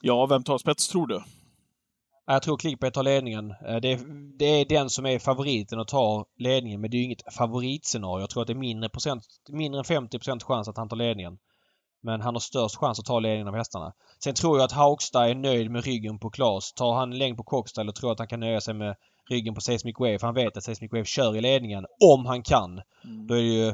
[0.00, 1.22] Ja, vem tar spets tror du?
[2.26, 3.50] Jag tror Clickbait tar ledningen.
[3.50, 3.98] Eh, det är,
[4.38, 8.20] det är den som är favoriten att ta ledningen men det är inget favoritscenario.
[8.20, 11.38] Jag tror att det är mindre, procent, mindre än 50% chans att han tar ledningen.
[12.02, 13.92] Men han har störst chans att ta ledningen av hästarna.
[14.24, 16.72] Sen tror jag att Haugstad är nöjd med ryggen på Klas.
[16.72, 18.96] Tar han längd på Cockstyle och tror att han kan nöja sig med
[19.30, 20.18] ryggen på Seismic Wave.
[20.18, 21.86] För han vet att Seismic Wave kör i ledningen.
[22.00, 22.80] Om han kan.
[23.04, 23.26] Mm.
[23.26, 23.68] Då är det ju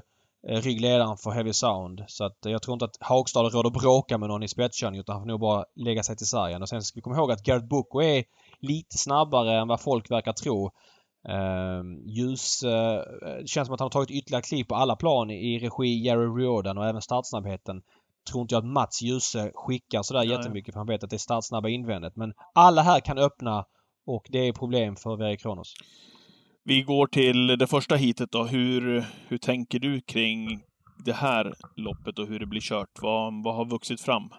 [0.48, 2.04] eh, ryggledaren för Heavy Sound.
[2.08, 5.00] Så att jag tror inte att Haugstad har råd att bråka med någon i spetskörning
[5.00, 6.62] utan han får nog bara lägga sig till sargen.
[6.62, 8.24] Och sen ska vi komma ihåg att Garrett Boko är
[8.62, 10.70] lite snabbare än vad folk verkar tro.
[11.28, 12.60] Uh, ljus...
[12.60, 16.26] Det känns som att han har tagit ytterligare kliv på alla plan i regi Jerry
[16.26, 17.82] Riordan och även startsnabbheten.
[18.30, 20.30] Tror inte jag att Mats Ljuse skickar sådär Nej.
[20.30, 22.16] jättemycket för han vet att det är startsnabba invändet.
[22.16, 23.64] Men alla här kan öppna
[24.06, 25.74] och det är problem för Verre Kronos.
[26.64, 28.44] Vi går till det första hitet då.
[28.44, 30.62] Hur, hur tänker du kring
[31.04, 33.02] det här loppet och hur det blir kört?
[33.02, 34.30] Vad, vad har vuxit fram?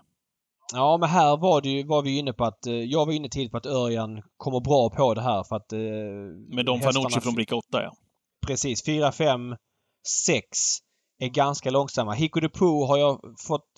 [0.73, 3.29] Ja men här var det ju, var vi inne på att, eh, jag var inne
[3.29, 5.73] tidigt på att Örjan kommer bra på det här för att...
[5.73, 5.79] Eh,
[6.55, 7.91] Med Don Fanucci från bricka 8 ja.
[8.47, 8.85] Precis.
[8.85, 9.55] 4, 5,
[10.25, 10.47] 6
[11.19, 12.13] är ganska långsamma.
[12.13, 13.71] Hiko de Poo har jag fått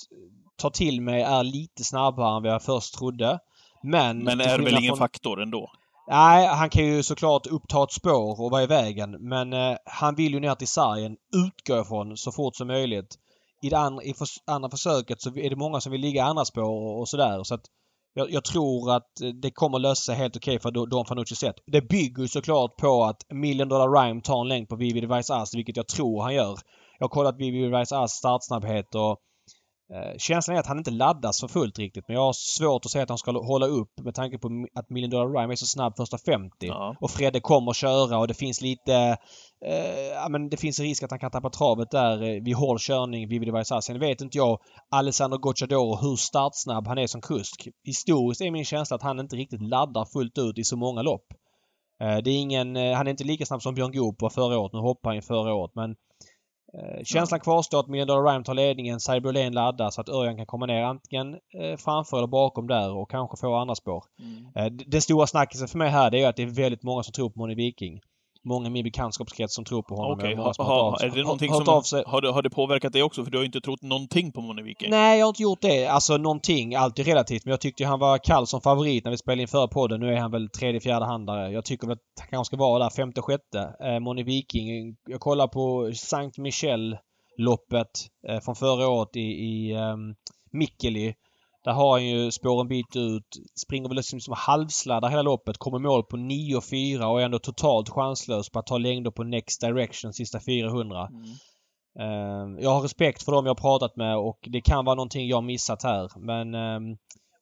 [0.58, 3.40] ta till mig är lite snabbare än vad jag först trodde.
[3.84, 4.24] Men...
[4.24, 4.98] Men är väl ingen från...
[4.98, 5.72] faktor ändå?
[6.08, 9.12] Nej, han kan ju såklart uppta ett spår och vara i vägen.
[9.20, 13.18] Men eh, han vill ju ner till sargen, utgå ifrån så fort som möjligt
[13.66, 16.26] i det andra, i för, andra försöket så är det många som vill ligga i
[16.26, 17.44] andra spår och, och sådär.
[17.44, 17.66] Så att
[18.14, 19.12] jag, jag, tror att
[19.42, 21.56] det kommer lösa sig helt okej okay för Don Fanucci sätt.
[21.66, 25.30] Det bygger ju såklart på att Million Dollar Rhyme tar en längd på Vivi Device
[25.30, 26.58] Ass, vilket jag tror han gör.
[27.00, 29.18] Jag har kollat Vivi Device Ass startsnabbhet och
[30.18, 33.04] känslan är att han inte laddas för fullt riktigt men jag har svårt att säga
[33.04, 35.96] att han ska hålla upp med tanke på att Million Dollar Rhyme är så snabb
[35.98, 36.56] första 50.
[36.60, 36.96] Ja.
[37.02, 39.18] Och Fredde kommer köra och det finns lite...
[39.66, 42.80] Eh, ja men det finns risk att han kan tappa travet där eh, vid hård
[42.80, 43.82] körning vid Vivaisar.
[43.82, 44.60] Sen vet inte jag
[44.92, 47.68] Alessandro Gocciadoro hur startsnabb han är som kusk.
[47.84, 51.28] Historiskt är min känsla att han inte riktigt laddar fullt ut i så många lopp.
[52.02, 52.76] Eh, det är ingen...
[52.76, 54.74] Eh, han är inte lika snabb som Björn Goop var förra året.
[54.74, 56.05] Nu hoppar han ju förra året men Eh,
[57.04, 60.84] känslan kvarstår att Dollar Rhyme tar ledningen, Cyberlane laddar så att Örjan kan komma ner
[60.84, 64.04] antingen eh, framför eller bakom där och kanske få andra spår.
[64.20, 64.46] Mm.
[64.56, 67.14] Eh, den stora snackisen för mig här det är att det är väldigt många som
[67.14, 68.02] tror på Moni Viking
[68.46, 70.18] många i min bekantskapskrets som tror på honom.
[70.18, 70.36] Okay.
[70.36, 71.74] ha, är det någonting har, som...
[71.74, 72.04] Av sig.
[72.08, 73.24] Har, har det påverkat dig också?
[73.24, 74.90] För du har ju inte trott någonting på Moni Viking.
[74.90, 75.88] Nej, jag har inte gjort det.
[75.88, 77.46] Alltså någonting, alltid relativt.
[77.46, 80.00] Men jag tyckte han var kall som favorit när vi spelade in förra podden.
[80.00, 81.52] Nu är han väl tredje, fjärde handare.
[81.52, 83.76] Jag tycker väl att han kanske ska vara där femte, sjätte.
[83.84, 84.96] Eh, Moni Viking.
[85.10, 86.98] Jag kollar på Saint Michel
[87.38, 87.92] loppet
[88.28, 90.16] eh, från förra året i, i um,
[90.52, 91.14] Mikkeli.
[91.66, 93.28] Där har han ju spår en bit ut.
[93.66, 95.58] Springer väl liksom som halvsladdar hela loppet.
[95.58, 99.62] Kommer mål på 9,4 och är ändå totalt chanslös på att ta längder på Next
[99.62, 101.08] Direction sista 400.
[101.08, 101.24] Mm.
[102.00, 105.28] Uh, jag har respekt för dem jag har pratat med och det kan vara någonting
[105.28, 106.12] jag missat här.
[106.16, 106.98] Men um,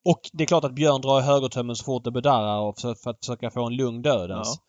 [0.05, 3.09] och det är klart att Björn drar i högertömmen så fort det bedarrar för, för
[3.09, 4.53] att försöka få en lugn dödens.
[4.57, 4.63] Ja.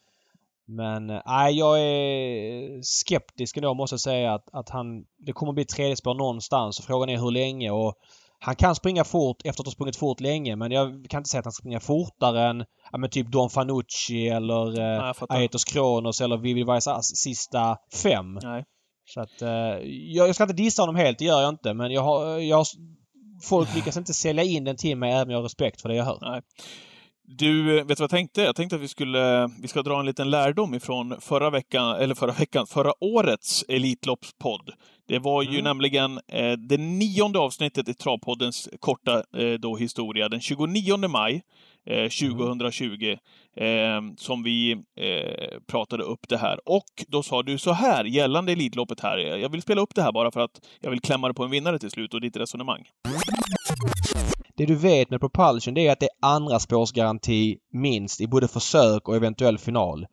[0.66, 5.05] Men eh, nej, jag är skeptisk ändå måste jag säga att, att han...
[5.18, 7.94] Det kommer bli tredje spår någonstans och frågan är hur länge och
[8.45, 11.38] han kan springa fort efter att ha sprungit fort länge men jag kan inte säga
[11.38, 16.36] att han springer fortare än ja, men typ Don Fanucci eller eh, Aetos Kronos eller
[16.36, 18.38] Vivi Vaisas sista fem.
[18.42, 18.64] Nej.
[19.05, 19.49] Så att eh,
[20.14, 22.38] jag, jag ska inte dissa honom helt, det gör jag inte men jag har...
[22.38, 22.66] Jag har
[23.42, 25.95] folk lyckas inte sälja in den till mig även om jag har respekt för det
[25.95, 26.18] jag hör.
[26.20, 26.42] Nej.
[27.26, 28.42] Du, vet du vad jag tänkte?
[28.42, 32.14] Jag tänkte att vi skulle vi ska dra en liten lärdom ifrån förra veckan, eller
[32.14, 34.70] förra veckan, förra årets Elitloppspodd.
[35.08, 35.64] Det var ju mm.
[35.64, 41.42] nämligen eh, det nionde avsnittet i Travpoddens korta eh, då, historia, den 29 maj
[41.86, 43.16] eh, 2020,
[43.56, 44.08] mm.
[44.08, 46.68] eh, som vi eh, pratade upp det här.
[46.68, 50.12] Och då sa du så här, gällande Elitloppet här, jag vill spela upp det här
[50.12, 52.84] bara för att jag vill klämma det på en vinnare till slut och ditt resonemang.
[54.57, 58.48] Det du vet med Propulsion det är att det är andra spårsgaranti minst i både
[58.48, 60.07] försök och eventuell final.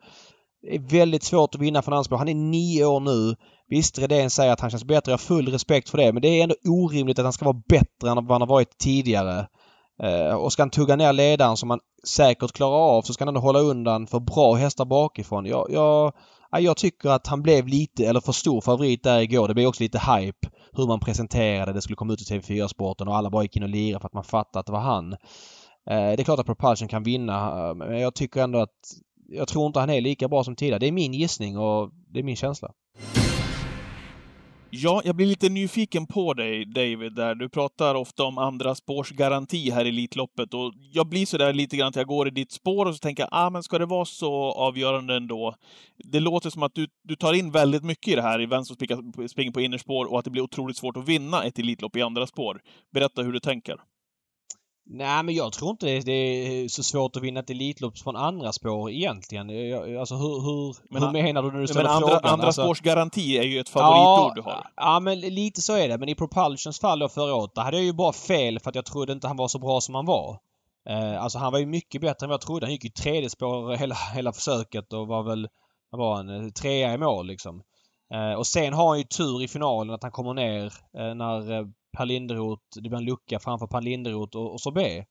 [0.62, 2.18] Det är väldigt svårt att vinna från anspråk.
[2.18, 3.36] Han är nio år nu.
[3.68, 5.12] Visst, Redén säger att han känns bättre.
[5.12, 6.12] Jag har full respekt för det.
[6.12, 8.78] Men det är ändå orimligt att han ska vara bättre än vad han har varit
[8.78, 9.46] tidigare.
[10.02, 13.28] Eh, och ska han tugga ner ledaren som han säkert klarar av så ska han
[13.28, 15.46] ändå hålla undan för bra hästar bakifrån.
[15.46, 16.12] Jag, jag,
[16.60, 19.48] jag tycker att han blev lite, eller för stor favorit där igår.
[19.48, 21.72] Det blev också lite hype hur man presenterade.
[21.72, 24.14] Det skulle komma ut i TV4-sporten och alla bara gick in och lirade för att
[24.14, 25.12] man fattade att det var han.
[25.12, 25.16] Eh,
[25.86, 28.78] det är klart att Propulsion kan vinna eh, men jag tycker ändå att
[29.28, 30.78] jag tror inte han är lika bra som tidigare.
[30.78, 32.72] Det är min gissning och det är min känsla.
[34.74, 39.10] Ja, jag blir lite nyfiken på dig, David, där du pratar ofta om andra spårs
[39.10, 42.30] garanti här i Elitloppet och jag blir så där lite grann att jag går i
[42.30, 45.54] ditt spår och så tänker jag, ah, men ska det vara så avgörande ändå?
[46.04, 48.64] Det låter som att du, du tar in väldigt mycket i det här, i vem
[48.64, 48.76] som
[49.28, 52.26] springer på innerspår och att det blir otroligt svårt att vinna ett Elitlopp i andra
[52.26, 52.60] spår.
[52.92, 53.76] Berätta hur du tänker.
[54.84, 58.52] Nej men jag tror inte det är så svårt att vinna ett Elitlopp från andra
[58.52, 59.50] spår egentligen.
[59.98, 62.32] Alltså hur, hur, men, hur menar du när du ställer men andra, frågan?
[62.32, 64.66] Andra alltså, spårs garanti är ju ett favoritord ja, du har.
[64.76, 65.98] Ja men lite så är det.
[65.98, 68.74] Men i Propulsions fall då förra året, där hade jag ju bara fel för att
[68.74, 70.38] jag trodde inte han var så bra som han var.
[70.88, 72.66] Eh, alltså han var ju mycket bättre än vad jag trodde.
[72.66, 75.48] Han gick ju tredje spår hela, hela försöket och var väl,
[75.90, 77.62] han var en eh, trea i mål liksom.
[78.14, 80.64] Eh, och sen har han ju tur i finalen att han kommer ner
[80.98, 81.66] eh, när eh,
[81.96, 85.06] Per Linderoth, det blir en lucka framför Per Linderoth och, och Sorbet.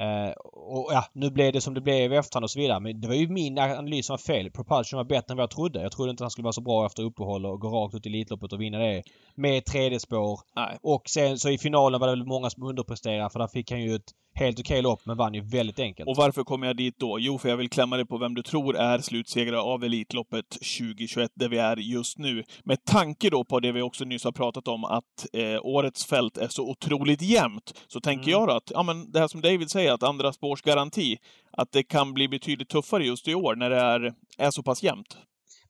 [0.00, 2.80] Eh, och ja, nu blev det som det blev i efterhand och så vidare.
[2.80, 4.50] Men det var ju min analys som var fel.
[4.50, 5.82] Propulsion var bättre än vad jag trodde.
[5.82, 8.08] Jag trodde inte han skulle vara så bra efter uppehåll och gå rakt ut i
[8.08, 9.02] Elitloppet och vinna det.
[9.34, 10.40] Med tredje spår.
[10.56, 10.78] Nej.
[10.82, 13.82] Och sen så i finalen var det väl många som underpresterade för där fick han
[13.82, 16.08] ju ett helt okej lopp men vann ju väldigt enkelt.
[16.08, 17.18] Och varför kommer jag dit då?
[17.20, 21.30] Jo, för jag vill klämma dig på vem du tror är slutsegrare av Elitloppet 2021,
[21.34, 22.44] där vi är just nu.
[22.64, 26.36] Med tanke då på det vi också nyss har pratat om, att eh, årets fält
[26.36, 28.30] är så otroligt jämnt, så tänker mm.
[28.30, 31.16] jag att, ja men det här som David säger, att andra spårs garanti,
[31.52, 34.82] att det kan bli betydligt tuffare just i år när det är, är så pass
[34.82, 35.16] jämnt.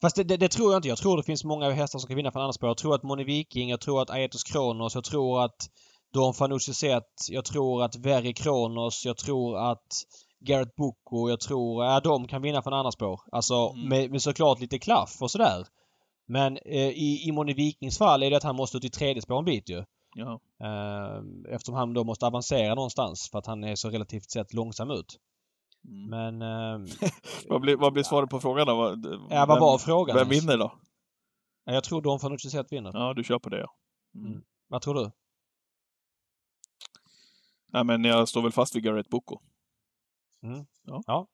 [0.00, 0.88] Fast det, det, det, tror jag inte.
[0.88, 2.68] Jag tror det finns många hästar som kan vinna från andra spår.
[2.68, 5.70] Jag tror att Moni Viking, jag tror att Aetos Kronos, jag tror att
[6.16, 7.28] Don Fanucci sett.
[7.30, 9.86] Jag tror att Verry Kronos, jag tror att
[10.40, 13.20] Garrett Boko, jag tror, ja de kan vinna från andra spår.
[13.32, 13.88] Alltså mm.
[13.88, 15.66] med, med såklart lite klaff och sådär.
[16.26, 19.22] Men eh, i, i Moni Vikings fall är det att han måste ut i tredje
[19.22, 19.84] spår en bit ju.
[20.14, 20.40] Ja.
[20.62, 21.22] Eh,
[21.54, 25.18] eftersom han då måste avancera någonstans för att han är så relativt sett långsam ut.
[25.88, 26.10] Mm.
[26.10, 26.42] Men...
[26.42, 26.88] Eh,
[27.48, 28.96] vad, blir, vad blir svaret på frågan då?
[29.30, 30.16] Ja, vad var frågan?
[30.16, 30.72] Vem vinner då?
[31.64, 32.90] Ja, jag tror Don Fanucci sett vinner.
[32.94, 33.68] Ja, du kör på det ja.
[34.14, 34.26] Mm.
[34.26, 34.42] mm.
[34.68, 35.10] Vad tror du?
[37.72, 39.40] Nej, men jag står väl fast vid Garrett Boko.
[40.42, 40.66] Mm.
[40.86, 41.02] Ja.
[41.06, 41.26] ja.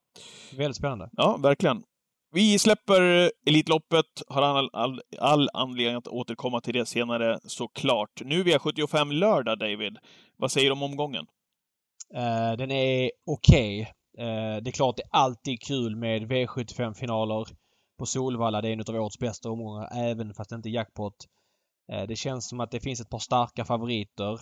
[0.57, 1.09] Väldigt spännande.
[1.11, 1.83] Ja, verkligen.
[2.31, 8.21] Vi släpper Elitloppet, har all, all, all anledning att återkomma till det senare såklart.
[8.25, 9.97] Nu är V75 lördag, David.
[10.37, 11.25] Vad säger du om omgången?
[12.15, 13.81] Uh, den är okej.
[13.81, 14.25] Okay.
[14.25, 17.47] Uh, det är klart det är alltid kul med V75-finaler
[17.99, 18.61] på Solvalla.
[18.61, 21.15] Det är en av årets bästa omgångar även fast det inte är jackpot.
[21.91, 24.39] Uh, det känns som att det finns ett par starka favoriter.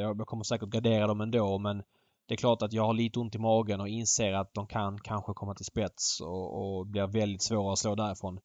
[0.00, 1.82] Jag kommer säkert gardera dem ändå men
[2.28, 4.98] det är klart att jag har lite ont i magen och inser att de kan
[4.98, 8.38] kanske komma till spets och, och blir väldigt svåra att slå därifrån.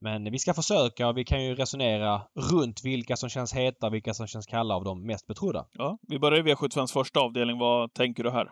[0.00, 2.22] Men vi ska försöka och vi kan ju resonera
[2.52, 5.66] runt vilka som känns heta och vilka som känns kalla av de mest betrodda.
[5.72, 7.58] Ja, vi börjar i V75s första avdelning.
[7.58, 8.50] Vad tänker du här?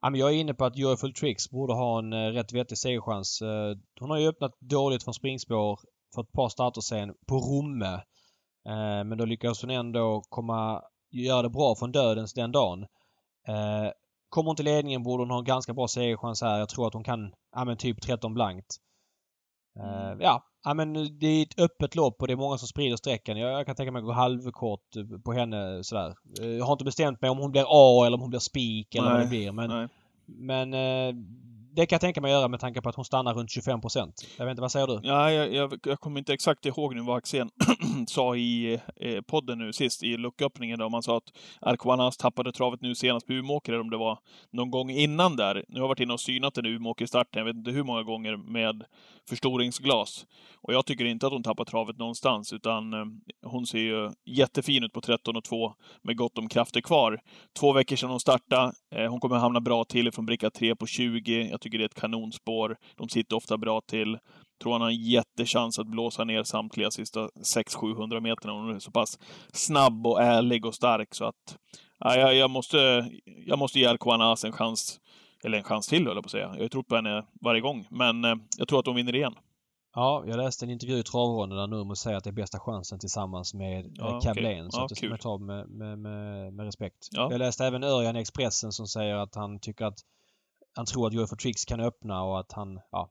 [0.00, 2.78] Ja, men jag är inne på att Joyful Tricks borde ha en uh, rätt vettig
[2.78, 3.42] segerchans.
[4.00, 5.80] Hon har ju öppnat dåligt från springspår
[6.14, 8.00] för ett par starter sen på Romme.
[8.68, 10.82] Uh, men då lyckades hon ändå komma
[11.12, 12.82] göra det bra från dödens den dagen.
[13.48, 13.90] Eh,
[14.28, 16.58] kommer till ledningen borde hon ha en ganska bra segerchans här.
[16.58, 18.76] Jag tror att hon kan, ja men typ 13 blankt.
[19.78, 20.20] Eh, mm.
[20.20, 23.36] ja, ja men det är ett öppet lopp och det är många som sprider sträckan.
[23.36, 24.90] Jag, jag kan tänka mig att gå halvkort
[25.24, 26.14] på henne sådär.
[26.40, 28.94] Eh, jag har inte bestämt mig om hon blir A eller om hon blir spik
[28.94, 29.14] eller Nej.
[29.14, 29.52] vad det blir.
[29.52, 29.88] Men, Nej.
[30.26, 31.14] men eh,
[31.74, 33.80] det kan jag tänka mig att göra med tanke på att hon stannar runt 25
[33.80, 34.26] procent.
[34.36, 35.00] Jag vet inte, vad säger du?
[35.02, 37.50] Ja, jag, jag, jag kommer inte exakt ihåg nu vad Axén
[38.06, 40.88] sa i eh, podden nu sist, i lucköppningen då.
[40.88, 44.18] Man sa att Arquanas tappade travet nu senast på Umeåker, om det var
[44.50, 45.54] någon gång innan där.
[45.54, 48.36] Nu har jag varit inne och synat den Umeåker-starten, jag vet inte hur många gånger,
[48.36, 48.84] med
[49.28, 50.26] förstoringsglas.
[50.62, 53.04] Och jag tycker inte att hon tappar travet någonstans, utan eh,
[53.42, 57.20] hon ser ju jättefin ut på 13 och 2 med gott om krafter kvar.
[57.60, 58.72] Två veckor sedan hon startade.
[58.94, 61.48] Eh, hon kommer hamna bra till från bricka 3 på 20.
[61.50, 62.76] Jag tycker det är ett kanonspår.
[62.96, 64.18] De sitter ofta bra till.
[64.62, 68.52] Tror han har en jättechans att blåsa ner samtliga sista 600-700 meterna.
[68.52, 69.18] Hon är så pass
[69.52, 71.58] snabb och ärlig och stark så att
[71.98, 73.10] ja, jag, jag måste,
[73.46, 74.98] jag måste ge Arquanas en chans.
[75.44, 76.54] Eller en chans till, höll jag på att säga.
[76.58, 79.34] Jag trott på henne varje gång, men eh, jag tror att hon vinner igen.
[79.94, 82.98] Ja, jag läste en intervju i travronden där Nurmos säger att det är bästa chansen
[82.98, 84.66] tillsammans med ja, Cablain.
[84.66, 84.70] Okay.
[84.70, 87.08] Så ja, det ska man ta med, med, med, med respekt.
[87.10, 87.28] Ja.
[87.30, 89.98] Jag läste även Örjan i Expressen som säger att han tycker att
[90.74, 93.10] han tror att UFO Tricks kan öppna och att han ja,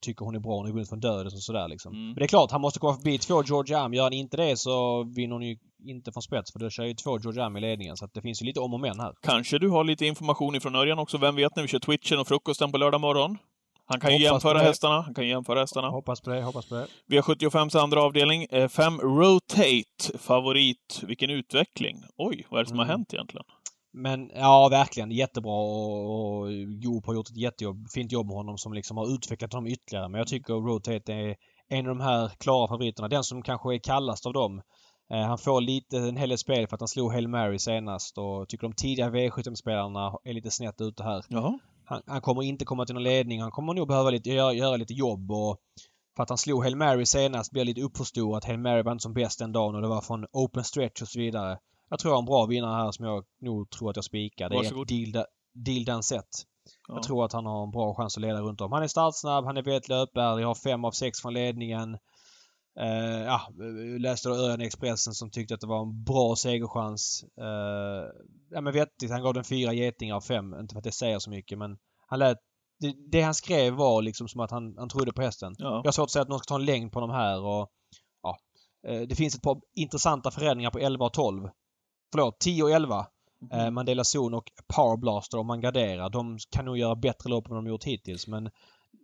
[0.00, 0.56] tycker hon är bra.
[0.56, 1.92] Hon har vunnit från döden och sådär liksom.
[1.92, 2.06] Mm.
[2.06, 3.94] Men det är klart, han måste komma förbi två Georgia Am.
[3.94, 6.94] Gör han inte det så vinner hon ju inte från spets för då kör ju
[6.94, 7.96] två Georgia Am i ledningen.
[7.96, 9.12] Så att det finns ju lite om och men här.
[9.22, 11.18] Kanske du har lite information ifrån Örjan också.
[11.18, 13.38] Vem vet när vi kör Twitchen och frukosten på lördag morgon?
[13.86, 15.00] Han kan ju jämföra hästarna.
[15.00, 15.88] Han kan jämföra hästarna.
[15.88, 16.86] Hoppas på det, hoppas på det.
[17.08, 18.46] V75 andra avdelning.
[18.68, 21.02] 5 eh, Rotate, favorit.
[21.02, 21.96] Vilken utveckling.
[22.16, 22.88] Oj, vad är det som mm.
[22.88, 23.44] har hänt egentligen?
[23.92, 26.48] Men ja, verkligen jättebra och, och
[26.82, 30.08] Goop har gjort ett jättejobb, fint jobb med honom som liksom har utvecklat honom ytterligare.
[30.08, 31.36] Men jag tycker Rotate är
[31.68, 33.08] en av de här klara favoriterna.
[33.08, 34.62] Den som kanske är kallast av dem.
[35.12, 38.18] Eh, han får lite, en hel del spel för att han slog Hail Mary senast
[38.18, 41.24] och tycker de tidiga V75-spelarna är lite snett ute här.
[41.84, 43.40] Han, han, kommer inte komma till någon ledning.
[43.40, 45.58] Han kommer nog behöva lite, göra, göra lite jobb och
[46.16, 48.44] för att han slog Hail Mary senast blir lite uppförstorat.
[48.44, 51.08] Hail Mary var inte som bäst den dagen och det var från open stretch och
[51.08, 51.58] så vidare.
[51.92, 54.48] Jag tror jag har en bra vinnare här som jag nog tror att jag spikar.
[54.48, 56.28] Det är Deal, Deal Dansett.
[56.88, 56.94] Ja.
[56.94, 58.72] Jag tror att han har en bra chans att leda runt om.
[58.72, 61.98] Han är startsnabb, han är väldigt löpärlig, har fem av sex från ledningen.
[62.80, 63.40] Uh, ja,
[63.98, 67.24] läste då Örjan Expressen som tyckte att det var en bra segerchans.
[67.40, 68.10] Uh,
[68.50, 69.10] ja men vettigt.
[69.10, 70.54] Han gav den fyra getingar av fem.
[70.54, 72.38] Inte för att det säger så mycket men han lät...
[72.80, 75.54] Det, det han skrev var liksom som att han, han trodde på hästen.
[75.58, 75.70] Ja.
[75.74, 77.68] Jag har svårt att säga att någon ska ta en längd på de här och...
[78.22, 78.36] Ja.
[78.88, 81.48] Uh, det finns ett par intressanta förändringar på 11 och 12
[82.12, 83.06] förlåt, 10 och 11.
[83.42, 83.66] Mm.
[83.66, 84.44] Eh, Mandela Zon och
[84.76, 86.10] Power Blaster om man garderar.
[86.10, 88.50] De kan nog göra bättre lopp än de gjort hittills men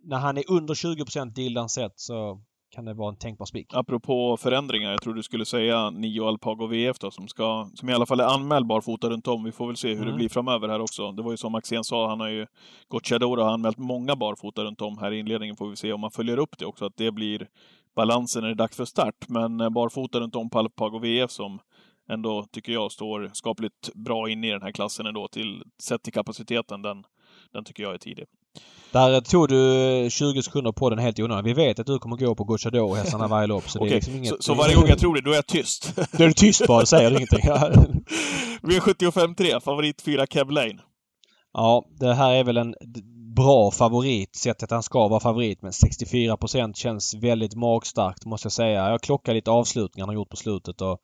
[0.03, 2.41] när han är under 20 Dildan sett så
[2.71, 3.67] kan det vara en tänkbar spik.
[3.73, 7.93] Apropå förändringar, jag tror du skulle säga Nio Alpago VF då, som, ska, som i
[7.93, 9.43] alla fall är anmäld barfota runt om.
[9.43, 10.07] Vi får väl se hur mm.
[10.07, 11.11] det blir framöver här också.
[11.11, 12.45] Det var ju som Axén sa, han har ju
[12.87, 15.55] gått Chadora har anmält många barfota runt om här i inledningen.
[15.55, 17.47] Får vi se om man följer upp det också, att det blir
[17.95, 19.25] balansen när det är dags för start.
[19.27, 21.59] Men eh, barfota runt om på Alpago VF som
[22.09, 25.27] ändå, tycker jag, står skapligt bra in i den här klassen ändå.
[25.27, 27.03] Till, sett till kapaciteten, den,
[27.53, 28.25] den tycker jag är tidig.
[28.91, 31.43] Där tog du 20 sekunder på den helt i onödan.
[31.43, 33.69] Vi vet att du kommer gå på Gucciador-hästarna varje lopp.
[33.69, 33.95] Så, okay.
[33.95, 34.29] liksom inget...
[34.29, 35.95] så, så varje gång jag tror det, då är jag tyst?
[36.11, 37.39] då är du tyst bara, säger ingenting.
[38.61, 40.79] V75 3, favorit 4 Kev Lane.
[41.53, 42.75] Ja, det här är väl en
[43.35, 45.61] bra favorit sett att han ska vara favorit.
[45.61, 48.89] Men 64% känns väldigt magstarkt måste jag säga.
[48.89, 50.99] Jag klockar lite avslutningar han har gjort på slutet och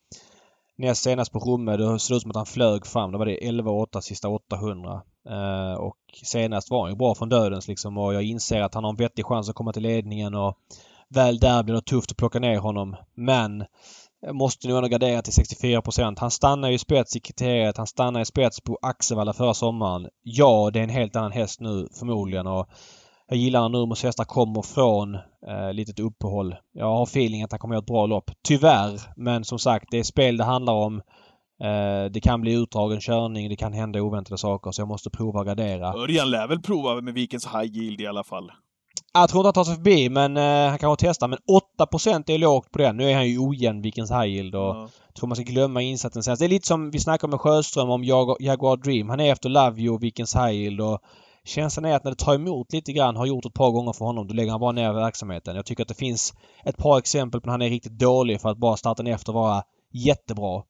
[0.78, 3.12] Näst senast på Romme, det såg ut som att han flög fram.
[3.12, 5.02] Då var det 11-8 sista 800.
[5.30, 8.84] Eh, och senast var han ju bra från dödens liksom och jag inser att han
[8.84, 10.58] har en vettig chans att komma till ledningen och
[11.10, 12.96] väl där blir det tufft att plocka ner honom.
[13.16, 13.66] Men
[14.34, 17.78] måste nog ändå gardera till 64% Han stannar ju i spets i kriteriet.
[17.78, 20.08] Han stannar i spets på Axevalla förra sommaren.
[20.24, 22.48] Ja, det är en helt annan häst nu förmodligen.
[22.48, 22.70] Och
[23.28, 25.16] jag gillar när Nurmos hästar kommer från
[25.48, 26.56] eh, litet uppehåll.
[26.74, 28.32] Jag har feeling att han kommer göra ett bra lopp.
[28.48, 29.02] Tyvärr.
[29.16, 31.02] Men som sagt, det är spel det handlar om.
[31.64, 33.50] Eh, det kan bli utdragen körning.
[33.50, 34.72] Det kan hända oväntade saker.
[34.72, 35.94] Så jag måste prova att gardera.
[35.94, 38.52] Örjan lär väl prova med Vikens High Yield i alla fall?
[39.14, 41.28] Jag tror inte han tar sig förbi men eh, han kanske testar.
[41.28, 41.40] Men
[41.80, 42.98] 8% är lågt på den.
[42.98, 44.90] Nu är han ju ojämn Vikens High Yield och ja.
[45.20, 46.36] tror man ska glömma insatsen sen.
[46.40, 49.10] Det är lite som vi snackade med Sjöström om Jaguar Dream.
[49.10, 51.02] Han är efter Love You och Vikens High Yield och
[51.46, 54.06] Känslan är att när det tar emot lite grann, har gjort ett par gånger för
[54.06, 55.56] honom, då lägger han bara ner verksamheten.
[55.56, 56.34] Jag tycker att det finns
[56.64, 59.64] ett par exempel på när han är riktigt dålig för att bara starta efter vara
[59.94, 60.64] jättebra.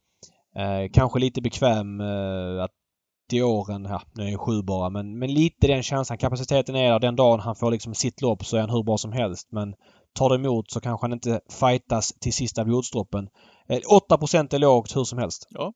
[0.56, 2.72] Eh, kanske lite bekväm eh, att
[3.32, 6.18] i åren, ja nu är han sju bara, men, men lite den känslan.
[6.18, 7.00] Kapaciteten är där.
[7.00, 9.48] Den dagen han får liksom sitt lopp så är han hur bra som helst.
[9.52, 9.74] Men
[10.14, 13.28] tar det emot så kanske han inte fightas till sista blodsdroppen.
[13.70, 15.48] Eh, 8% är lågt hur som helst.
[15.50, 15.74] Ja.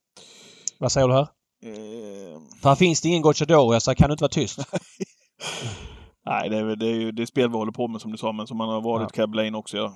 [0.80, 1.28] Vad säger du här?
[1.62, 2.42] Eh...
[2.62, 4.60] För här finns det ingen Gocciadoro så kan du inte vara tyst.
[6.26, 8.18] Nej, det är, det är ju det är spel vi håller på med som du
[8.18, 9.24] sa, men som han har varit ja.
[9.24, 9.78] Cab Lane också.
[9.78, 9.94] Jag,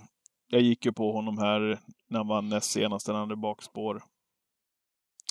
[0.48, 4.04] jag gick ju på honom här när han vann näst senast, när han hade bakspår.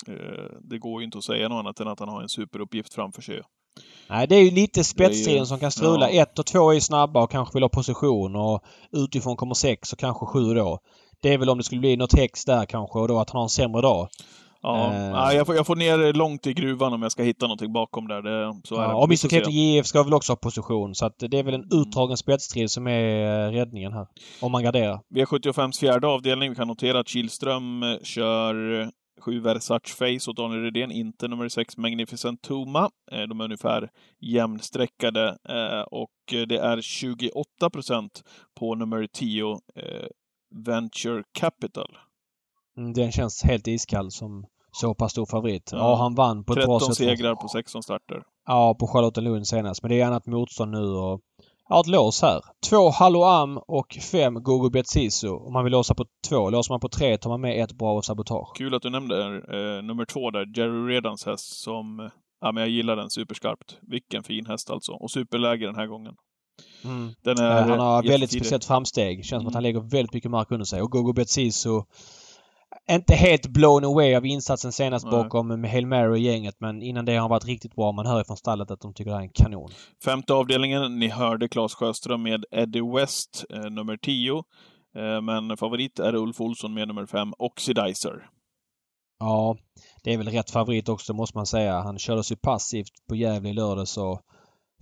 [0.07, 2.93] Eh, det går ju inte att säga något annat än att han har en superuppgift
[2.93, 3.41] framför sig.
[4.09, 6.11] Nej, det är ju lite spetstiden som kan strula.
[6.11, 6.21] Ja.
[6.21, 9.99] Ett och två är snabba och kanske vill ha position och utifrån kommer sex och
[9.99, 10.79] kanske sju då.
[11.21, 13.37] Det är väl om det skulle bli något häx där kanske och då att han
[13.37, 14.09] har en sämre dag.
[14.63, 14.93] Ja,
[15.31, 15.37] eh.
[15.37, 18.21] jag, får, jag får ner långt i gruvan om jag ska hitta någonting bakom där.
[18.21, 18.93] Det, så ja, är det.
[18.93, 20.95] Och Mr Cape JF ska väl också ha position.
[20.95, 21.81] Så att det är väl en mm.
[21.81, 24.07] utdragen spetsstrid som är eh, räddningen här.
[24.41, 24.99] Om man garderar.
[25.15, 26.49] V75s fjärde avdelning.
[26.49, 28.89] Vi kan notera att Kihlström eh, kör
[29.21, 32.89] 7 Versace Face och Daniel Redén, inte nummer 6 Magnificent Toma.
[33.29, 33.89] De är ungefär
[34.21, 35.37] jämnsträckade
[35.91, 38.23] och det är 28 procent
[38.59, 39.59] på nummer 10
[40.55, 41.97] Venture Capital.
[42.77, 45.69] Mm, den känns helt iskall som så pass stor favorit.
[45.71, 46.87] Ja, ja han vann på ett bra sätt.
[46.87, 48.23] 13 segrar på 16 starter.
[48.47, 49.83] Ja, på Charlottenlund senast.
[49.83, 51.21] Men det är annat motstånd nu och
[51.69, 52.41] Ja, ett lås här.
[52.69, 55.35] Två Hallo Am och fem Gogo Betsiso.
[55.35, 56.49] Om man vill låsa på två.
[56.49, 58.57] Låser man på tre tar man med ett bra sabotage.
[58.57, 62.09] Kul att du nämnde eh, nummer två där, Jerry Redans häst som...
[62.41, 63.77] Ja, men jag gillar den superskarpt.
[63.81, 64.91] Vilken fin häst alltså.
[64.91, 66.13] Och superläge den här gången.
[66.83, 67.13] Mm.
[67.23, 69.17] Den är eh, han har väldigt speciellt framsteg.
[69.17, 69.41] Känns mm.
[69.41, 70.81] som att han lägger väldigt mycket mark under sig.
[70.81, 71.83] Och Gogo Betsiso
[72.91, 75.11] inte helt blown away av insatsen senast Nej.
[75.11, 77.91] bakom Hail Mary-gänget men innan det har han varit riktigt bra.
[77.91, 79.71] Man hör från stallet att de tycker det här är en kanon.
[80.05, 84.43] Femte avdelningen, ni hörde Claes Sjöström med Eddie West, eh, nummer 10.
[84.95, 88.29] Eh, men favorit är Ulf Olsson med nummer 5, Oxidizer.
[89.19, 89.57] Ja,
[90.03, 91.81] det är väl rätt favorit också måste man säga.
[91.81, 94.21] Han kördes ju passivt på Gävle i lördags och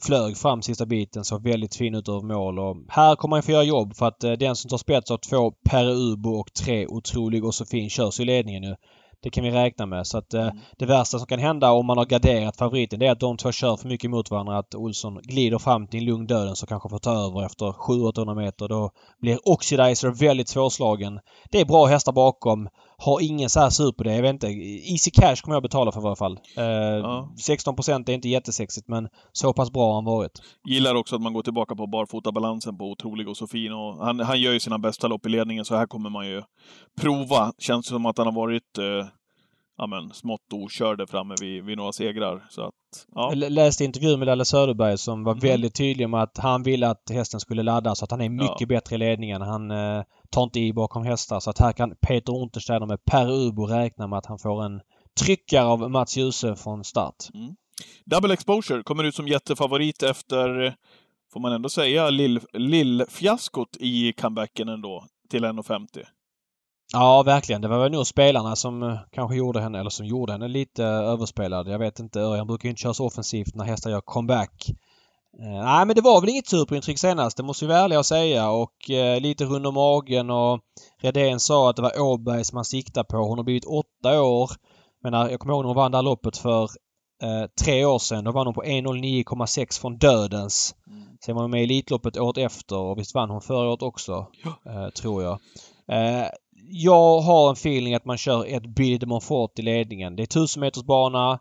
[0.05, 3.51] flög fram sista biten, såg väldigt fin ut över mål och här kommer han få
[3.51, 6.87] göra jobb för att eh, den som tar spets av två Per Ubo och tre
[6.87, 8.75] Otrolig och så fin körs i ledningen nu.
[9.23, 10.07] Det kan vi räkna med.
[10.07, 10.57] Så att eh, mm.
[10.77, 13.51] det värsta som kan hända om man har garderat favoriten det är att de två
[13.51, 14.57] kör för mycket mot varandra.
[14.57, 18.35] Att Olsson glider fram till en lugn döden så kanske får ta över efter 700-800
[18.35, 18.67] meter.
[18.67, 21.19] Då blir Oxidizer väldigt svårslagen.
[21.51, 22.69] Det är bra hästar bakom.
[23.03, 24.15] Har ingen så här super det.
[24.15, 24.47] Jag vet inte.
[24.91, 26.39] Easy Cash kommer jag betala för i alla fall.
[26.57, 27.29] Eh, ja.
[27.37, 30.41] 16% är inte jättesexigt men så pass bra har han varit.
[30.67, 33.73] Gillar också att man går tillbaka på barfotabalansen på Otrolig och så fin.
[33.73, 36.41] Och han, han gör ju sina bästa lopp i ledningen så här kommer man ju
[37.01, 37.53] prova.
[37.57, 39.07] Känns som att han har varit eh,
[39.81, 42.45] ja, men, smått okörd framme vid, vid några segrar.
[42.49, 42.73] Så att,
[43.15, 43.33] ja.
[43.33, 45.41] Jag läste intervju med Lalle Söderberg som var mm.
[45.41, 48.61] väldigt tydlig med att han ville att hästen skulle laddas så att han är mycket
[48.61, 48.67] ja.
[48.67, 49.41] bättre i ledningen.
[49.41, 53.31] Han eh, tar inte i bakom hästar så att här kan Peter Untersteiner med Per
[53.31, 54.81] Ubo räkna med att han får en
[55.19, 57.15] tryckare av Mats Djuse från start.
[57.33, 57.55] Mm.
[58.05, 60.75] Double Exposure kommer ut som jättefavorit efter,
[61.33, 65.87] får man ändå säga, lill-fiaskot lill i comebacken ändå till 1,50.
[66.93, 67.61] Ja, verkligen.
[67.61, 70.83] Det var väl nog spelarna som eh, kanske gjorde henne, eller som gjorde henne lite
[70.83, 71.67] överspelad.
[71.67, 72.19] Jag vet inte.
[72.19, 74.71] Örjan brukar ju inte köra så offensivt när hästar gör comeback.
[75.39, 77.37] Eh, nej, men det var väl inget superintryck senast.
[77.37, 78.51] Det måste vi vara ärliga och säga.
[78.51, 80.59] Och eh, lite rund om magen och
[81.01, 83.17] Redén sa att det var Åberg som han siktade på.
[83.17, 84.51] Hon har blivit åtta år.
[85.03, 86.63] Men jag kommer ihåg när hon vann det här loppet för
[87.23, 88.23] eh, tre år sedan.
[88.23, 90.75] Då vann hon på 1.09,6 från Dödens.
[90.87, 91.07] Mm.
[91.25, 94.27] Sen var hon med i Elitloppet året efter och visst vann hon förra året också.
[94.43, 94.71] Ja.
[94.71, 95.39] Eh, tror jag.
[95.91, 96.27] Eh,
[96.73, 100.15] jag har en feeling att man kör ett Billy de Montfort i ledningen.
[100.15, 101.39] Det är 1000 meters bana.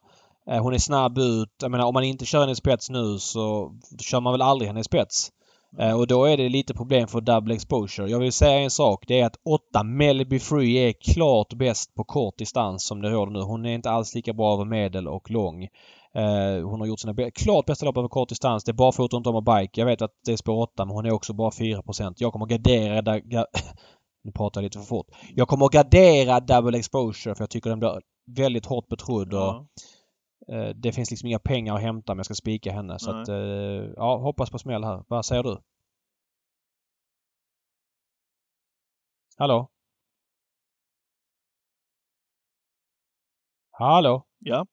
[0.51, 1.55] Eh, hon är snabb ut.
[1.62, 4.68] Jag menar om man inte kör henne i spets nu så kör man väl aldrig
[4.68, 5.30] henne i spets.
[5.78, 5.96] Mm.
[5.96, 8.11] Och då är det lite problem för double exposure.
[8.11, 9.05] Jag vill säga en sak.
[9.07, 9.36] Det är att
[9.70, 13.40] 8 Melby Free är klart bäst på kort distans som det råder nu.
[13.40, 15.64] Hon är inte alls lika bra över medel och lång.
[16.14, 18.64] Eh, hon har gjort sina klart bästa lopp över kort distans.
[18.64, 19.80] Det är barfota och inte om bike.
[19.80, 22.46] Jag vet att det är spår 8 men hon är också bara 4% Jag kommer
[22.46, 23.16] gardera
[24.24, 25.07] Nu pratar jag lite för fort.
[25.34, 28.01] Jag kommer att gardera double exposure för jag tycker den blir
[28.36, 29.66] väldigt hårt betrodd och mm
[30.49, 32.99] eh, det finns liksom inga pengar att hämta om jag ska spika henne.
[32.99, 33.22] Så Nej.
[33.22, 35.05] att, eh, ja, hoppas på smäll här.
[35.09, 35.59] Vad säger du?
[39.36, 39.70] Hallå?
[43.70, 44.26] Hallå?
[44.38, 44.66] Ja.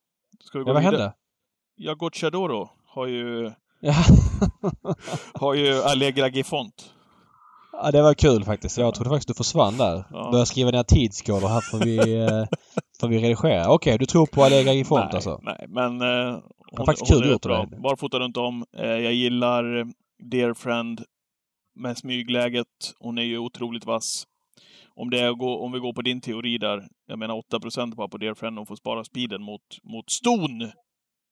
[0.43, 1.01] Ska vi gå Ja, vad vidare?
[1.01, 1.13] hände?
[1.75, 3.51] Ja, Gocciadoro har ju,
[5.33, 6.93] har ju Allegra Gifont.
[7.71, 8.77] ja, det var kul faktiskt.
[8.77, 10.03] Jag trodde faktiskt du försvann där.
[10.11, 10.23] Ja.
[10.31, 12.45] Började skriva ner tidskoder här för vi, eh,
[12.99, 13.69] för vi redigera.
[13.73, 15.39] Okej, du tror på Allegra i nej, alltså?
[15.43, 16.39] Nej, men eh,
[16.77, 17.65] hon, faktiskt kul hon är gjort bra.
[17.65, 17.79] dig.
[17.79, 18.65] Barfota runt om.
[18.77, 19.63] Eh, jag gillar
[20.31, 21.03] Dear Friend
[21.75, 22.67] med smygläget.
[22.99, 24.23] Hon är ju otroligt vass.
[24.95, 27.59] Om, det är, att gå- om vi går på din teori där, jag menar 8
[27.95, 30.71] bara på Dear Friend, hon får spara speeden mot, mot ston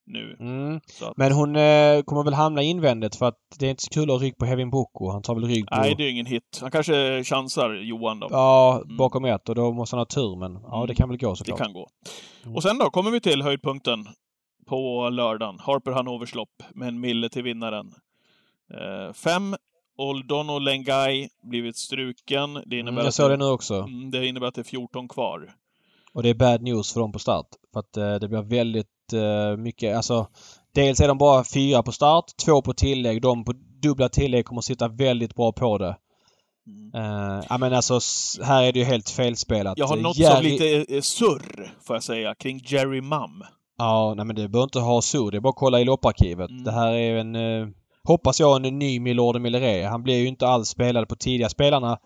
[0.06, 0.36] nu.
[0.40, 0.76] Mm.
[1.02, 4.04] Att, Men hon eh, kommer väl hamna invändigt för att det är inte så kul
[4.04, 5.10] att ha rygg på Hevin Boko.
[5.12, 5.76] Han tar väl rygg på...
[5.76, 6.58] nej, det är ingen hit.
[6.62, 8.28] Han kanske chansar, Johan då.
[8.32, 8.98] Ja, Mm.
[8.98, 10.88] bakom ett och då måste han ha tur men ja, Mm.
[10.88, 11.58] det kan väl gå Det såklart.
[11.60, 11.88] kan gå.
[12.44, 12.56] Mm.
[12.56, 14.06] Och sen då kommer vi till höjdpunkten
[14.68, 15.60] på lördagen.
[15.60, 17.94] Harper Hannovers lopp med en mille till vinnaren.
[18.74, 19.56] Eh, fem,
[19.98, 22.54] Oldono Lengai blivit struken.
[22.66, 23.74] Det innebär, Mm, jag såg det nu också.
[23.76, 25.54] Mm, det innebär att det är 14 kvar.
[26.14, 27.46] Och det är bad news för dem på start.
[27.74, 28.88] För att eh, det blir väldigt
[29.58, 30.28] mycket, alltså
[30.76, 33.22] Dels är de bara fyra på start, två på tillägg.
[33.22, 35.98] De på dubbla tillägg kommer sitta väldigt bra på det.
[36.68, 37.06] Mm.
[37.06, 38.00] Uh, ja men alltså
[38.44, 39.78] här är det ju helt felspelat.
[39.78, 43.44] Jag har nåtts Jerry- av lite eh, surr, får jag säga, kring Jerry Mum.
[43.78, 45.30] Ja, nej men det behöver inte ha så.
[45.30, 46.50] Det är bara att kolla i lopparkivet.
[46.50, 46.64] Mm.
[46.64, 47.68] Det här är en, eh,
[48.04, 49.90] hoppas jag, en ny Milord Milleret.
[49.90, 51.98] Han blir ju inte alls spelad på tidiga spelarna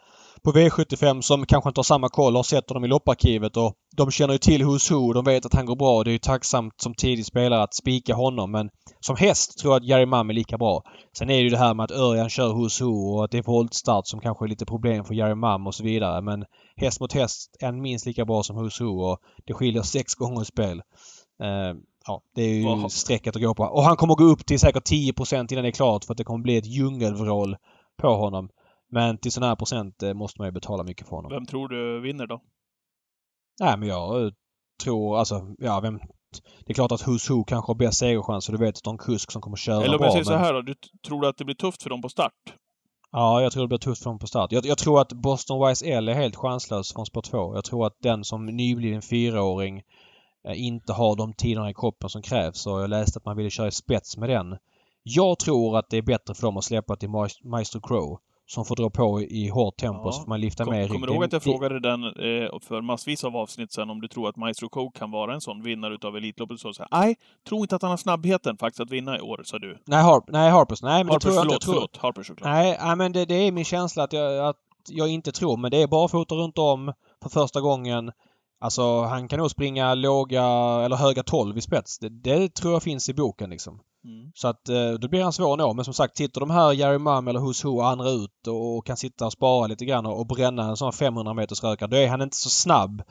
[0.43, 4.11] på V75 som kanske inte har samma koll har sett honom i lopparkivet och de
[4.11, 5.13] känner ju till Who's Who.
[5.13, 6.03] De vet att han går bra.
[6.03, 8.69] Det är ju tacksamt som tidig spelare att spika honom men
[8.99, 10.83] som häst tror jag att Jerry Mum är lika bra.
[11.17, 13.37] Sen är det ju det här med att Örjan kör Who's Who och att det
[13.37, 16.21] är voltstart som kanske är lite problem för Jerry Mum och så vidare.
[16.21, 16.45] Men
[16.75, 20.15] häst mot häst är han minst lika bra som Who's Who och det skiljer sex
[20.15, 20.81] gånger spel.
[21.43, 21.75] Eh,
[22.07, 23.63] ja, det är ju strecket att gå på.
[23.63, 26.23] Och han kommer gå upp till säkert 10% innan det är klart för att det
[26.23, 27.55] kommer bli ett djungelvrål
[28.01, 28.49] på honom.
[28.91, 31.31] Men till sån här procent eh, måste man ju betala mycket för honom.
[31.31, 32.41] Vem tror du vinner då?
[33.59, 34.31] Nej men jag eh,
[34.83, 35.99] tror alltså, ja vem...
[36.65, 38.97] Det är klart att Who's Who kanske har bäst segerchans och du vet att de
[38.97, 40.75] kusk som kommer köra Eller om jag säger så här då, du
[41.07, 42.33] tror att det blir tufft för dem på start?
[43.11, 44.51] Ja, jag tror det blir tufft för dem på start.
[44.51, 47.55] Jag, jag tror att Boston Wise L är helt chanslös från spår 2.
[47.55, 49.81] Jag tror att den som nybliven fyraåring
[50.47, 53.49] eh, inte har de tiderna i kroppen som krävs och jag läste att man ville
[53.49, 54.57] köra i spets med den.
[55.03, 58.19] Jag tror att det är bättre för dem att släppa till Maes- Maestro Crow
[58.49, 60.11] som får dra på i hårt tempo Ja.
[60.11, 62.81] så får man lyfta Kom, med kommer du ihåg att jag frågade den eh, för
[62.81, 65.93] massvis av avsnitt sen om du tror att Maestro Coke kan vara en sån vinnare
[65.93, 66.59] utav Elitloppet?
[66.59, 67.15] Så sa nej,
[67.49, 69.77] tror inte att han har snabbheten faktiskt att vinna i år, sa du.
[69.85, 70.81] Nej, Harp, nej, Harpers.
[70.83, 71.53] Nej, men det Harpers, tror jag förlåt.
[71.53, 71.97] Jag tror, förlåt.
[71.97, 72.49] Harper såklart.
[72.49, 74.57] Nej, nej men det, det är min känsla att jag, att
[74.89, 75.57] jag inte tror.
[75.57, 76.93] Men det är barfota runt om
[77.23, 78.11] för första gången.
[78.61, 80.43] Alltså han kan nog springa låga
[80.85, 81.99] eller höga 12 i spets.
[81.99, 83.79] Det, det tror jag finns i boken liksom.
[84.03, 84.31] Mm.
[84.35, 85.73] Så att eh, då blir han svår att nå.
[85.73, 88.77] Men som sagt, tittar de här Jerry Mum eller Who's Who och andra ut och,
[88.77, 91.89] och kan sitta och spara lite grann och, och bränna en sån 500 meters rökare.
[91.89, 93.03] Då är han inte så snabb,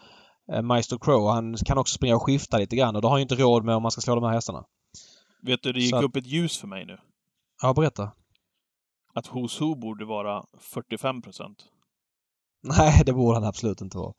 [0.53, 1.29] eh, Maestro Crow.
[1.29, 3.65] Han kan också springa och skifta lite grann och då har han ju inte råd
[3.65, 4.65] med om man ska slå de här hästarna.
[5.43, 6.99] Vet du, det gick Så upp ett ljus för mig nu.
[7.63, 8.11] Ja, berätta.
[9.15, 11.65] Att Who's Who borde vara 45 procent.
[12.63, 14.15] Nej, det borde han absolut inte vara.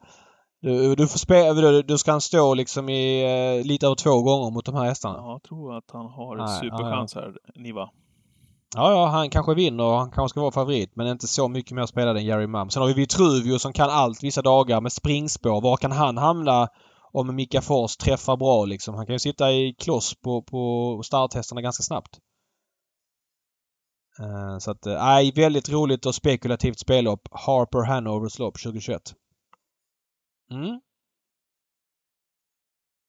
[0.61, 3.23] Du, du får spela, du, du ska han stå liksom i
[3.59, 5.17] eh, lite över två gånger mot de här hästarna.
[5.17, 7.89] Ja, jag tror att han har Nej, superchans här, Niva.
[8.75, 11.71] Ja, ja, han kanske vinner och han kanske ska vara favorit men inte så mycket
[11.71, 12.69] mer spelad än Jerry Mum.
[12.69, 15.61] Sen har vi Vitruvio som kan allt vissa dagar med springspår.
[15.61, 16.67] Var kan han hamna
[17.11, 18.95] om Mika Fors träffar bra liksom?
[18.95, 22.19] Han kan ju sitta i kloss på, på starthästarna ganska snabbt.
[24.19, 27.21] Eh, så att, eh, nej, väldigt roligt och spekulativt spellopp.
[27.31, 29.01] Harper Hanovers lopp 2021.
[30.51, 30.79] Mm.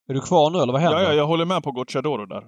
[0.09, 0.99] Är du kvar nu eller vad händer?
[1.01, 2.43] Ja, ja, jag håller med på Gocciadoro där.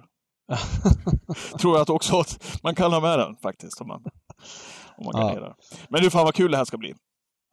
[1.59, 3.81] tror jag att också att man kan ha med den faktiskt.
[3.81, 4.03] Om man,
[4.97, 5.55] om man Ja.
[5.89, 6.93] Men du, fan vad kul det här ska bli.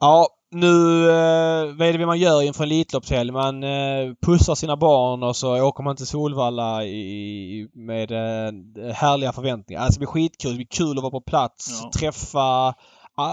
[0.00, 3.30] Ja, nu eh, vad är det man gör inför en Elitloppshelg?
[3.32, 9.32] Man eh, pussar sina barn och så åker man till Solvalla i, med eh, härliga
[9.32, 9.80] förväntningar.
[9.82, 10.50] Alltså det blir skitkul.
[10.50, 11.90] Det blir kul att vara på plats, Ja.
[11.98, 12.74] träffa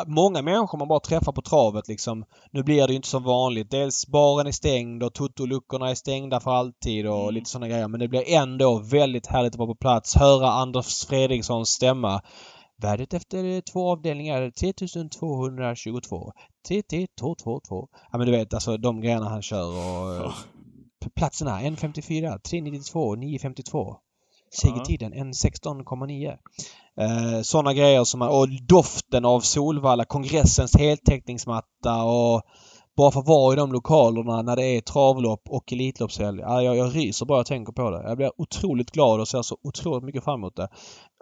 [0.08, 2.26] många människor man bara träffar på travet liksom.
[2.52, 3.72] Nu blir det ju inte som vanligt.
[3.72, 7.34] Dels baren är stängd och Toto-luckorna är stängda för alltid och Mm.
[7.36, 7.88] lite sådana grejer.
[7.88, 10.16] Men det blir ändå väldigt härligt att vara på plats.
[10.16, 12.22] Höra Anders Fredrikssons stämma.
[12.82, 16.32] Värdet efter två avdelningar 3222.
[16.70, 17.88] TT222.
[18.12, 20.34] Ja men du vet alltså de grejerna han kör och ja.
[21.16, 23.96] platserna 1.54, 3.92, 9.52.
[24.62, 26.38] Segertiden 1.16,9.
[27.02, 32.42] Eh, Sådana grejer som man, och doften av Solvalla, kongressens heltäckningsmatta och
[32.98, 36.42] bara för att vara i de lokalerna när det är travlopp och Elitloppshelg.
[36.42, 38.04] Ja, jag, jag ryser bara jag tänker på det.
[38.04, 40.68] Jag blir otroligt glad och ser så otroligt mycket fram emot det.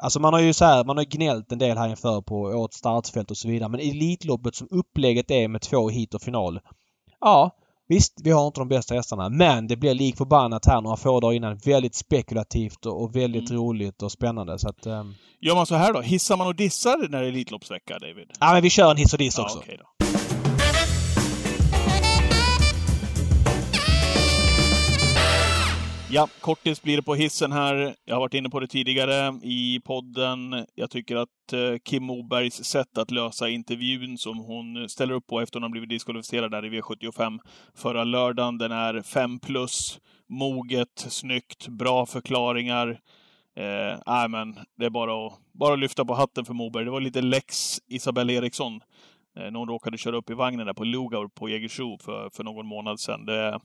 [0.02, 2.78] Alltså man har ju så här, man har gnällt en del här inför på årets
[2.78, 3.70] startfält och så vidare.
[3.70, 6.60] Men Elitloppet som upplägget är med två hit och final.
[7.20, 7.52] Ja,
[7.88, 11.20] Visst, vi har inte de bästa hästarna men det blir lik förbannat här några få
[11.20, 11.58] dagar innan.
[11.58, 13.62] Väldigt spekulativt och väldigt mm.
[13.62, 14.88] roligt och spännande så att...
[14.88, 15.16] Um...
[15.42, 16.02] Gör man så här då?
[16.02, 18.32] Hissar man och dissar när det är Elitloppsvecka, David?
[18.40, 19.58] Ja, men vi kör en hiss och diss också.
[19.58, 19.78] okay
[26.10, 27.96] Ja, kortis blir det på hissen här.
[28.06, 30.66] Jag har varit inne på det tidigare i podden.
[30.76, 35.42] Jag tycker att eh, Kim Mobergs sätt att lösa intervjun som hon ställer upp på
[35.42, 37.40] efter att hon har blivit diskvalificerad där i V75
[37.76, 40.00] förra lördagen, den är 5 plus.
[40.28, 43.00] Moget, snyggt, bra förklaringar.
[43.56, 46.86] Eh, men det är bara att, bara att lyfta på hatten för Moberg.
[46.86, 48.76] Det var lite lex Isabelle Eriksson
[49.38, 52.44] eh, när hon råkade köra upp i vagnen där på Lugaur på Jägersro för, för
[52.44, 53.26] någon månad sedan.
[53.26, 53.60] Det,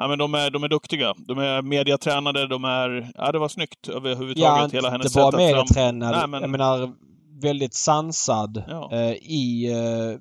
[0.00, 1.14] Ja, men de är, de är duktiga.
[1.18, 3.12] De är mediatränade, de är...
[3.14, 4.72] Ja, det var snyggt överhuvudtaget.
[4.72, 6.10] Ja, hela hennes inte bara mediatränad.
[6.10, 6.40] Nej, men...
[6.40, 6.92] Jag menar,
[7.42, 8.88] väldigt sansad ja.
[8.92, 10.20] eh, i, eh,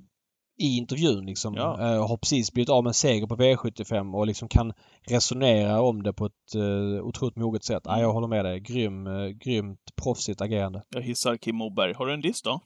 [0.67, 1.55] i intervjun liksom.
[1.55, 1.81] Ja.
[1.81, 4.73] Eh, har precis blivit av med en seger på V75 och liksom kan
[5.09, 7.83] resonera om det på ett eh, otroligt moget sätt.
[7.85, 8.59] Ja, jag håller med dig.
[8.59, 10.83] Grym, eh, grymt proffsigt agerande.
[10.89, 11.93] Jag hissar Kim Moberg.
[11.93, 12.61] Har du en diss då?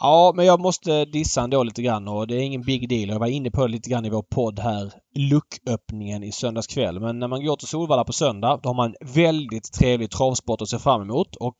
[0.00, 3.08] Ja, men jag måste dissa ändå lite grann och det är ingen big deal.
[3.08, 4.92] Jag var inne på det lite grann i vår podd här.
[5.14, 7.00] Lucköppningen i söndags kväll.
[7.00, 10.68] Men när man går till Solvalla på söndag, då har man väldigt trevlig travsport att
[10.68, 11.36] se fram emot.
[11.36, 11.56] Och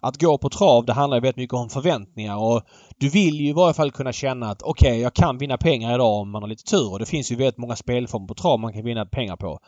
[0.00, 2.62] att gå på trav, det handlar väldigt mycket om förväntningar och
[2.98, 5.94] du vill ju i varje fall kunna känna att okej, okay, jag kan vinna pengar
[5.94, 6.92] idag om man har lite tur.
[6.92, 9.58] Och det finns ju väldigt många spelformer på trav man kan vinna pengar på.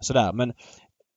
[0.00, 0.52] Sådär, men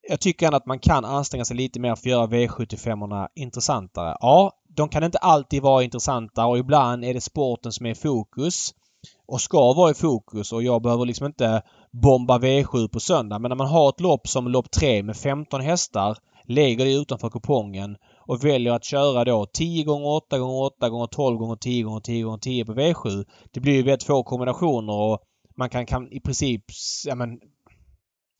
[0.10, 4.18] jag tycker ändå att man kan anstränga sig lite mer för att göra V75orna intressantare.
[4.20, 7.96] Ja, de kan inte alltid vara intressanta och ibland är det sporten som är i
[7.96, 8.74] fokus
[9.28, 11.62] och ska vara i fokus och jag behöver liksom inte
[11.92, 13.40] bomba V7 på söndag.
[13.40, 17.30] Men när man har ett lopp som lopp 3 med 15 hästar, lägger det utanför
[17.30, 21.84] kupongen och väljer att köra då 10 gånger 8 gånger 8 gånger 12 gånger 10
[21.84, 23.26] gånger 10 gånger 10 på V7.
[23.52, 25.20] Det blir ju väldigt få kombinationer och
[25.56, 26.64] man kan, kan i princip
[27.06, 27.40] ja, men,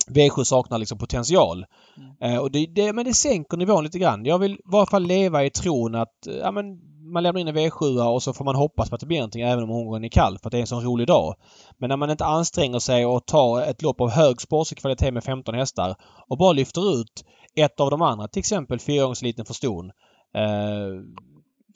[0.10, 1.66] V7 saknar liksom potential.
[1.98, 2.34] Mm.
[2.36, 4.26] Eh, och det, det, men det sänker nivån lite grann.
[4.26, 6.80] Jag vill i varje fall leva i tron att eh, ja, men
[7.12, 9.42] man lämnar in en V7 och så får man hoppas på att det blir någonting
[9.42, 11.36] även om omgången är kall för att det är en sån rolig dag.
[11.78, 15.24] Men när man inte anstränger sig och tar ett lopp av hög sportslig kvalitet med
[15.24, 15.96] 15 hästar
[16.28, 17.26] och bara lyfter ut
[17.56, 19.92] ett av de andra, till exempel fyraåringsliten för ston.
[20.36, 21.04] Eh,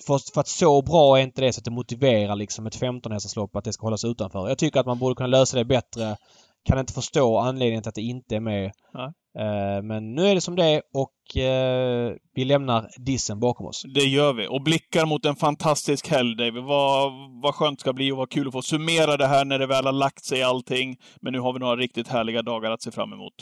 [0.07, 3.11] för, för, att så bra är inte det så att det motiverar liksom ett 15
[3.11, 4.49] hästarslopp att det ska hållas utanför.
[4.49, 6.17] Jag tycker att man borde kunna lösa det bättre
[6.65, 8.71] kan inte förstå anledningen till att det inte är med.
[8.93, 9.13] Ja.
[9.39, 13.83] Uh, men nu är det som det är och uh, vi lämnar dissen bakom oss.
[13.93, 14.47] Det gör vi.
[14.47, 16.63] Och blickar mot en fantastisk helg, David.
[16.63, 17.11] Vad,
[17.43, 19.67] vad skönt det ska bli och vad kul att få summera det här när det
[19.67, 20.97] väl har lagt sig allting.
[21.21, 23.33] Men nu har vi några riktigt härliga dagar att se fram emot.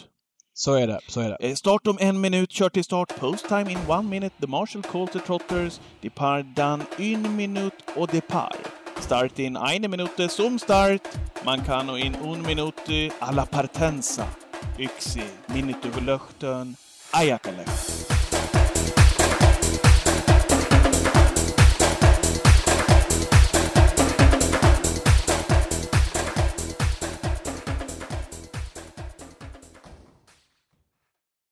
[0.53, 1.38] Så är det, så är det.
[1.49, 3.19] Eh, start om en minut, kör till start.
[3.19, 4.35] Post time in one minute.
[4.41, 5.80] The Marshall calls the trotters.
[6.02, 8.81] Depart done in minut och depart.
[9.02, 11.02] Start in eine Minute zum Start.
[11.44, 14.28] Man kan in un minute alla partenza.
[14.78, 16.78] Yksi, minute över löchten,
[17.11, 18.20] ajakalökt.